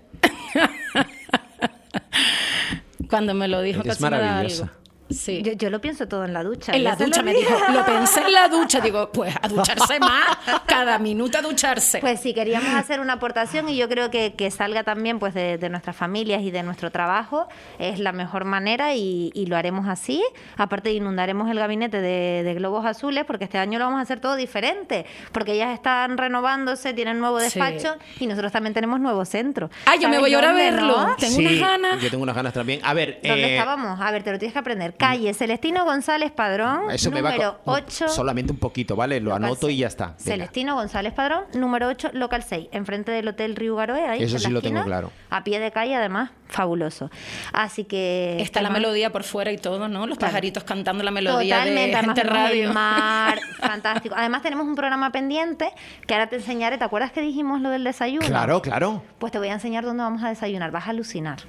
Cuando 3.09 3.33
me 3.33 3.49
lo 3.49 3.61
dijo, 3.61 3.81
es 3.83 3.99
maravillosa. 3.99 4.71
Sí. 5.09 5.41
Yo, 5.55 5.69
lo 5.69 5.79
pienso 5.79 6.07
todo 6.07 6.25
en 6.25 6.33
la 6.33 6.43
ducha. 6.43 6.73
En 6.73 6.83
la 6.83 6.95
ducha 6.95 7.21
me 7.21 7.33
dijo, 7.33 7.53
lo 7.71 7.85
pensé 7.85 8.21
en 8.21 8.33
la 8.33 8.47
ducha. 8.47 8.81
Digo, 8.81 9.11
pues 9.11 9.33
a 9.41 9.47
ducharse 9.47 9.99
más, 10.01 10.37
cada 10.65 10.99
minuto 10.99 11.37
a 11.37 11.41
ducharse. 11.41 11.99
Pues 11.99 12.19
sí, 12.19 12.33
queríamos 12.33 12.73
hacer 12.73 12.99
una 12.99 13.13
aportación 13.13 13.69
y 13.69 13.77
yo 13.77 13.87
creo 13.87 14.11
que, 14.11 14.33
que 14.33 14.51
salga 14.51 14.83
también 14.83 15.19
pues 15.19 15.33
de, 15.33 15.69
nuestras 15.69 15.95
familias 15.95 16.41
y 16.41 16.51
de 16.51 16.63
nuestro 16.63 16.91
trabajo 16.91 17.47
es 17.79 17.99
la 17.99 18.11
mejor 18.11 18.45
manera 18.45 18.95
y, 18.95 19.31
lo 19.47 19.55
haremos 19.55 19.87
así. 19.87 20.21
Aparte 20.57 20.91
inundaremos 20.91 21.49
el 21.49 21.57
gabinete 21.57 22.01
de, 22.01 22.53
globos 22.57 22.85
azules 22.85 23.23
porque 23.25 23.45
este 23.45 23.57
año 23.57 23.79
lo 23.79 23.85
vamos 23.85 23.99
a 23.99 24.01
hacer 24.01 24.19
todo 24.19 24.35
diferente, 24.35 25.05
porque 25.31 25.53
ellas 25.53 25.73
están 25.73 26.17
renovándose, 26.17 26.93
tienen 26.93 27.19
nuevo 27.19 27.39
despacho 27.39 27.95
y 28.19 28.27
nosotros 28.27 28.51
también 28.51 28.73
tenemos 28.73 28.99
nuevo 28.99 29.23
centro. 29.23 29.69
Ah, 29.85 29.95
yo 29.95 30.09
me 30.09 30.19
voy 30.19 30.33
ahora 30.33 30.49
a 30.49 30.53
verlo. 30.53 31.15
Tengo 31.17 31.37
unas 31.37 31.59
ganas. 31.59 32.01
Yo 32.01 32.09
tengo 32.09 32.23
unas 32.23 32.35
ganas 32.35 32.53
también. 32.53 32.81
A 32.83 32.93
ver, 32.93 33.19
¿dónde 33.23 33.43
eh, 33.43 33.57
estábamos? 33.57 34.01
A 34.01 34.11
ver, 34.11 34.23
te 34.23 34.31
lo 34.31 34.39
tienes 34.39 34.53
que 34.53 34.59
aprender. 34.59 34.96
Calle 34.97 35.33
Celestino 35.33 35.85
González 35.85 36.31
Padrón, 36.31 36.89
Eso 36.91 37.11
número 37.11 37.59
8. 37.65 38.09
Solamente 38.09 38.51
un 38.51 38.57
poquito, 38.59 38.95
¿vale? 38.95 39.19
Lo 39.19 39.33
anoto 39.33 39.69
y 39.69 39.77
ya 39.77 39.87
está. 39.87 40.15
Celestino 40.17 40.75
González 40.75 41.13
Padrón, 41.13 41.43
número 41.53 41.87
8, 41.87 42.09
local 42.13 42.43
6, 42.43 42.69
enfrente 42.71 43.11
del 43.11 43.27
Hotel 43.27 43.55
Río 43.55 43.75
Garoe. 43.75 44.07
Ahí, 44.07 44.23
Eso 44.23 44.39
sí 44.39 44.49
lo 44.49 44.61
tengo 44.61 44.83
claro. 44.83 45.11
A 45.29 45.43
pie 45.43 45.59
de 45.59 45.71
calle, 45.71 45.95
además, 45.95 46.31
fabuloso. 46.47 47.11
Así 47.53 47.83
que. 47.83 48.37
Está 48.39 48.61
la 48.61 48.69
melodía 48.69 49.11
por 49.11 49.23
fuera 49.23 49.51
y 49.51 49.57
todo, 49.57 49.87
¿no? 49.87 50.07
Los 50.07 50.17
pajaritos 50.17 50.63
cantando 50.63 51.03
la 51.03 51.11
melodía 51.11 51.57
Totalmente, 51.59 51.95
de 51.97 52.03
gente 52.03 52.23
radio. 52.23 52.73
mar, 52.73 53.39
fantástico. 53.59 54.15
Además, 54.17 54.41
tenemos 54.41 54.65
un 54.65 54.75
programa 54.75 55.11
pendiente 55.11 55.69
que 56.07 56.13
ahora 56.13 56.27
te 56.27 56.37
enseñaré. 56.37 56.77
¿Te 56.77 56.83
acuerdas 56.83 57.11
que 57.11 57.21
dijimos 57.21 57.61
lo 57.61 57.69
del 57.69 57.83
desayuno? 57.83 58.25
Claro, 58.25 58.61
claro. 58.61 59.03
Pues 59.19 59.31
te 59.31 59.37
voy 59.39 59.49
a 59.49 59.53
enseñar 59.53 59.83
dónde 59.85 60.03
vamos 60.03 60.23
a 60.23 60.29
desayunar. 60.29 60.71
Vas 60.71 60.87
a 60.87 60.89
alucinar. 60.89 61.39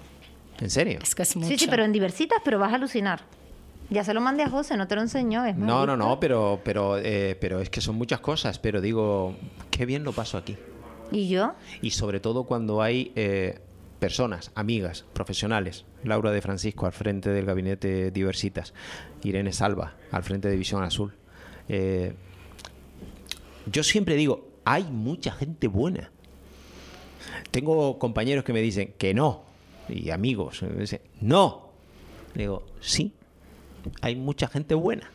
¿En 0.60 0.70
serio? 0.70 0.98
Es 1.02 1.14
que 1.14 1.22
es 1.22 1.36
mucho. 1.36 1.48
Sí, 1.48 1.56
sí, 1.56 1.66
pero 1.68 1.84
en 1.84 1.92
diversitas, 1.92 2.38
pero 2.44 2.58
vas 2.58 2.72
a 2.72 2.76
alucinar. 2.76 3.20
Ya 3.90 4.04
se 4.04 4.12
lo 4.12 4.20
mandé 4.20 4.42
a 4.42 4.50
José, 4.50 4.76
no 4.76 4.86
te 4.86 4.94
lo 4.94 5.00
enseñó. 5.00 5.44
Es 5.46 5.56
no, 5.56 5.86
no, 5.86 5.96
no, 5.96 6.20
pero, 6.20 6.60
pero, 6.62 6.98
eh, 6.98 7.36
pero 7.40 7.60
es 7.60 7.70
que 7.70 7.80
son 7.80 7.96
muchas 7.96 8.20
cosas. 8.20 8.58
Pero 8.58 8.80
digo, 8.80 9.34
qué 9.70 9.86
bien 9.86 10.04
lo 10.04 10.12
paso 10.12 10.36
aquí. 10.36 10.56
¿Y 11.10 11.28
yo? 11.28 11.54
Y 11.80 11.90
sobre 11.90 12.20
todo 12.20 12.44
cuando 12.44 12.82
hay 12.82 13.12
eh, 13.16 13.60
personas, 13.98 14.50
amigas, 14.54 15.06
profesionales. 15.14 15.86
Laura 16.04 16.30
de 16.30 16.42
Francisco 16.42 16.86
al 16.86 16.92
frente 16.92 17.30
del 17.30 17.46
gabinete 17.46 18.10
Diversitas. 18.10 18.74
Irene 19.22 19.52
Salva 19.52 19.94
al 20.10 20.22
frente 20.22 20.48
de 20.48 20.56
Visión 20.56 20.82
Azul. 20.82 21.14
Eh, 21.68 22.14
yo 23.66 23.82
siempre 23.82 24.16
digo, 24.16 24.48
hay 24.64 24.84
mucha 24.84 25.32
gente 25.32 25.66
buena. 25.66 26.10
Tengo 27.50 27.98
compañeros 27.98 28.44
que 28.44 28.52
me 28.52 28.60
dicen 28.60 28.94
que 28.98 29.14
no. 29.14 29.44
Y 29.88 30.10
amigos 30.10 30.62
me 30.62 30.80
dicen, 30.80 31.00
no. 31.20 31.70
digo, 32.34 32.66
sí, 32.80 33.14
hay 34.00 34.16
mucha 34.16 34.48
gente 34.48 34.74
buena. 34.74 35.10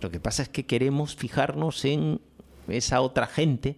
Lo 0.00 0.10
que 0.10 0.20
pasa 0.20 0.42
es 0.42 0.48
que 0.48 0.66
queremos 0.66 1.14
fijarnos 1.14 1.84
en 1.84 2.20
esa 2.68 3.00
otra 3.00 3.26
gente 3.26 3.76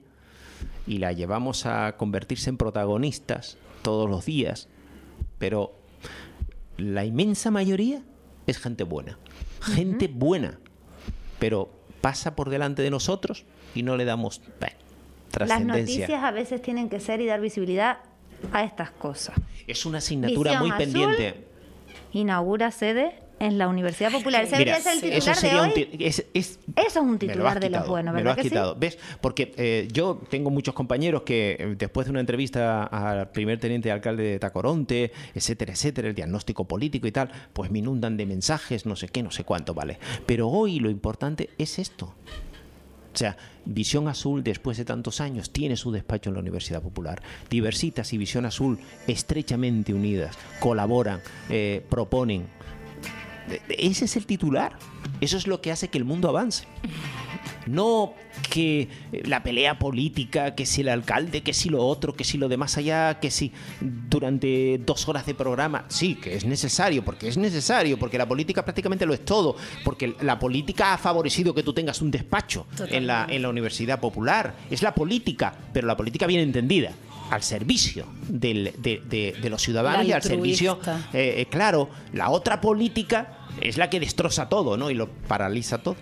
y 0.86 0.98
la 0.98 1.12
llevamos 1.12 1.66
a 1.66 1.96
convertirse 1.96 2.50
en 2.50 2.56
protagonistas 2.56 3.58
todos 3.82 4.08
los 4.08 4.24
días, 4.24 4.68
pero 5.38 5.74
la 6.76 7.04
inmensa 7.04 7.50
mayoría 7.50 8.02
es 8.46 8.58
gente 8.58 8.84
buena. 8.84 9.18
Gente 9.60 10.08
buena, 10.08 10.58
pero 11.38 11.70
pasa 12.00 12.36
por 12.36 12.50
delante 12.50 12.82
de 12.82 12.90
nosotros 12.90 13.44
y 13.74 13.82
no 13.82 13.96
le 13.96 14.04
damos 14.04 14.42
trascendencia. 15.30 15.66
Las 15.66 15.66
noticias 15.66 16.22
a 16.22 16.30
veces 16.30 16.62
tienen 16.62 16.88
que 16.88 17.00
ser 17.00 17.20
y 17.20 17.26
dar 17.26 17.40
visibilidad 17.40 17.98
a 18.52 18.64
estas 18.64 18.90
cosas. 18.90 19.36
Es 19.66 19.86
una 19.86 19.98
asignatura 19.98 20.60
muy 20.60 20.72
pendiente. 20.72 21.46
Inaugura 22.12 22.70
sede 22.70 23.23
en 23.44 23.58
la 23.58 23.68
Universidad 23.68 24.10
Popular. 24.10 24.44
¿Ese 24.44 24.62
es 24.62 24.86
el 24.86 25.00
titular 25.00 25.40
de 25.40 25.60
hoy? 25.60 25.96
eso 25.98 26.22
es 26.32 26.96
un 26.96 27.18
titular 27.18 27.60
de 27.60 27.70
los 27.70 27.86
buenos, 27.86 28.14
¿verdad? 28.14 28.30
Me 28.30 28.34
lo 28.34 28.40
has 28.40 28.48
quitado. 28.48 28.74
¿Ves? 28.76 28.98
Porque 29.20 29.52
eh, 29.56 29.88
yo 29.92 30.20
tengo 30.30 30.50
muchos 30.50 30.74
compañeros 30.74 31.22
que 31.22 31.56
eh, 31.58 31.74
después 31.78 32.06
de 32.06 32.10
una 32.10 32.20
entrevista 32.20 32.84
al 32.84 33.30
primer 33.30 33.58
teniente 33.58 33.90
alcalde 33.90 34.24
de 34.24 34.38
Tacoronte, 34.38 35.12
etcétera, 35.34 35.72
etcétera, 35.72 36.08
el 36.08 36.14
diagnóstico 36.14 36.64
político 36.64 37.06
y 37.06 37.12
tal, 37.12 37.30
pues 37.52 37.70
me 37.70 37.80
inundan 37.80 38.16
de 38.16 38.26
mensajes, 38.26 38.86
no 38.86 38.96
sé 38.96 39.08
qué, 39.08 39.22
no 39.22 39.30
sé 39.30 39.44
cuánto, 39.44 39.74
¿vale? 39.74 39.98
Pero 40.26 40.48
hoy 40.48 40.80
lo 40.80 40.90
importante 40.90 41.50
es 41.58 41.78
esto. 41.78 42.14
O 43.14 43.16
sea, 43.16 43.36
Visión 43.64 44.08
Azul, 44.08 44.42
después 44.42 44.76
de 44.76 44.84
tantos 44.84 45.20
años, 45.20 45.50
tiene 45.50 45.76
su 45.76 45.92
despacho 45.92 46.30
en 46.30 46.34
la 46.34 46.40
Universidad 46.40 46.82
Popular. 46.82 47.22
Diversitas 47.48 48.12
y 48.12 48.18
Visión 48.18 48.44
Azul, 48.44 48.78
estrechamente 49.06 49.94
unidas, 49.94 50.36
colaboran, 50.58 51.20
eh, 51.48 51.84
proponen. 51.88 52.46
Ese 53.68 54.04
es 54.04 54.16
el 54.16 54.26
titular. 54.26 54.76
Eso 55.20 55.36
es 55.36 55.46
lo 55.46 55.60
que 55.60 55.72
hace 55.72 55.88
que 55.88 55.98
el 55.98 56.04
mundo 56.04 56.28
avance. 56.28 56.66
No 57.66 58.14
que 58.50 58.88
eh, 59.12 59.22
la 59.24 59.42
pelea 59.42 59.78
política, 59.78 60.54
que 60.54 60.66
si 60.66 60.82
el 60.82 60.88
alcalde, 60.88 61.42
que 61.42 61.54
si 61.54 61.68
lo 61.70 61.84
otro, 61.84 62.14
que 62.14 62.24
si 62.24 62.36
lo 62.36 62.48
de 62.48 62.56
más 62.56 62.76
allá, 62.76 63.18
que 63.20 63.30
si 63.30 63.52
durante 63.80 64.78
dos 64.78 65.08
horas 65.08 65.24
de 65.26 65.34
programa. 65.34 65.84
Sí, 65.88 66.16
que 66.16 66.36
es 66.36 66.44
necesario, 66.44 67.04
porque 67.04 67.28
es 67.28 67.36
necesario, 67.36 67.98
porque 67.98 68.18
la 68.18 68.28
política 68.28 68.64
prácticamente 68.64 69.06
lo 69.06 69.14
es 69.14 69.24
todo, 69.24 69.56
porque 69.84 70.14
la 70.20 70.38
política 70.38 70.94
ha 70.94 70.98
favorecido 70.98 71.54
que 71.54 71.62
tú 71.62 71.72
tengas 71.72 72.02
un 72.02 72.10
despacho 72.10 72.66
en 72.88 73.06
la, 73.06 73.26
en 73.28 73.42
la 73.42 73.48
Universidad 73.48 74.00
Popular. 74.00 74.54
Es 74.70 74.82
la 74.82 74.94
política, 74.94 75.56
pero 75.72 75.86
la 75.86 75.96
política 75.96 76.26
bien 76.26 76.40
entendida 76.40 76.92
al 77.30 77.42
servicio 77.42 78.06
de, 78.28 79.40
los 79.48 79.62
ciudadanos 79.62 80.06
y 80.06 80.12
al 80.12 80.22
servicio, 80.22 80.78
eh, 81.12 81.34
eh, 81.38 81.46
claro, 81.50 81.88
la 82.12 82.30
otra 82.30 82.60
política 82.60 83.38
es 83.60 83.76
la 83.76 83.90
que 83.90 84.00
destroza 84.00 84.48
todo, 84.48 84.76
¿no? 84.76 84.90
Y 84.90 84.94
lo 84.94 85.08
paraliza 85.08 85.78
todo. 85.78 85.96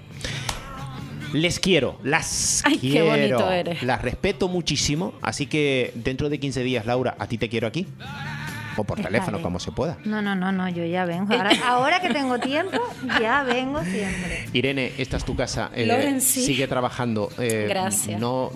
Les 1.33 1.59
quiero, 1.59 1.99
las 2.03 2.63
quiero, 2.81 3.49
las 3.83 4.03
respeto 4.03 4.49
muchísimo, 4.49 5.15
así 5.23 5.47
que 5.47 5.93
dentro 5.95 6.29
de 6.29 6.39
15 6.39 6.63
días, 6.63 6.85
Laura, 6.85 7.17
a 7.19 7.27
ti 7.27 7.39
te 7.39 7.49
quiero 7.49 7.67
aquí. 7.67 7.87
O 8.77 8.85
por 8.85 9.01
teléfono, 9.01 9.41
como 9.43 9.59
se 9.59 9.73
pueda. 9.73 9.99
No, 10.05 10.23
no, 10.23 10.35
no, 10.35 10.53
no, 10.53 10.69
yo 10.69 10.85
ya 10.85 11.05
vengo. 11.05 11.35
Ahora, 11.67 12.01
que 12.01 12.11
tengo 12.11 12.39
tiempo, 12.39 12.79
ya 13.21 13.43
vengo 13.43 13.83
siempre. 13.85 14.47
Irene, 14.53 14.93
esta 14.99 15.17
es 15.17 15.25
tu 15.25 15.37
casa. 15.37 15.71
Eh, 15.75 16.21
sigue 16.21 16.67
trabajando. 16.67 17.31
Gracias. 17.39 18.21
no, 18.21 18.51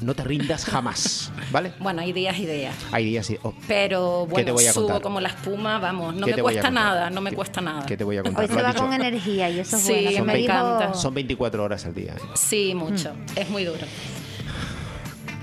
no 0.00 0.14
te 0.14 0.24
rindas 0.24 0.64
jamás, 0.64 1.32
¿vale? 1.50 1.72
Bueno, 1.78 2.02
hay 2.02 2.12
días 2.12 2.38
y 2.38 2.46
días. 2.46 2.74
Hay 2.92 3.04
días 3.04 3.30
y... 3.30 3.38
Oh. 3.42 3.54
Pero 3.66 4.26
bueno, 4.26 4.56
subo 4.58 5.00
como 5.00 5.20
la 5.20 5.28
espuma, 5.28 5.78
vamos, 5.78 6.14
no 6.14 6.26
me 6.26 6.34
cuesta 6.34 6.70
nada, 6.70 7.10
no 7.10 7.20
me 7.20 7.32
cuesta 7.32 7.60
nada. 7.60 7.86
¿Qué 7.86 7.96
te 7.96 8.04
voy 8.04 8.18
a 8.18 8.22
contar? 8.22 8.44
Hoy 8.44 8.54
se 8.54 8.62
va 8.62 8.74
con 8.74 8.92
energía 8.92 9.50
y 9.50 9.60
eso 9.60 9.76
es 9.76 9.82
sí, 9.82 10.04
bueno. 10.04 10.24
me 10.24 10.44
encanta. 10.44 10.94
Son 10.94 11.14
24 11.14 11.62
horas 11.62 11.86
al 11.86 11.94
día. 11.94 12.12
¿eh? 12.12 12.20
Sí, 12.34 12.74
mucho. 12.74 13.14
Mm. 13.14 13.38
Es 13.38 13.50
muy 13.50 13.64
duro. 13.64 13.86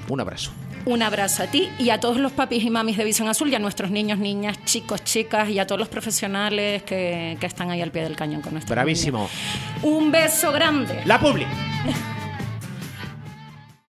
Un 0.10 0.20
abrazo. 0.20 0.52
Un 0.86 1.02
abrazo 1.02 1.44
a 1.44 1.48
ti 1.48 1.70
y 1.80 1.92
a 1.92 2.00
todos 2.00 2.18
los 2.18 2.32
papis 2.34 2.64
y 2.64 2.70
mamis 2.70 2.98
de 2.98 3.06
Visión 3.06 3.30
Azul 3.30 3.50
y 3.50 3.56
a 3.56 3.60
nuestros 3.60 3.90
niños, 3.90 4.20
niñas, 4.20 4.58
chicos, 4.66 5.04
chicas 5.04 5.50
y 5.50 5.60
a 5.60 5.66
todos 5.66 5.80
los 5.80 5.88
profesionales 5.88 6.84
que, 6.84 7.38
están 7.42 7.72
ahí 7.72 7.82
al 7.82 7.92
pie 7.92 8.04
del 8.04 8.16
cañón 8.16 8.42
con 8.42 8.54
nuestro. 8.54 8.74
Bravísimo. 8.74 9.30
Un 9.82 10.12
beso 10.12 10.52
grande. 10.52 11.02
La 11.06 11.20
Publi. 11.20 11.46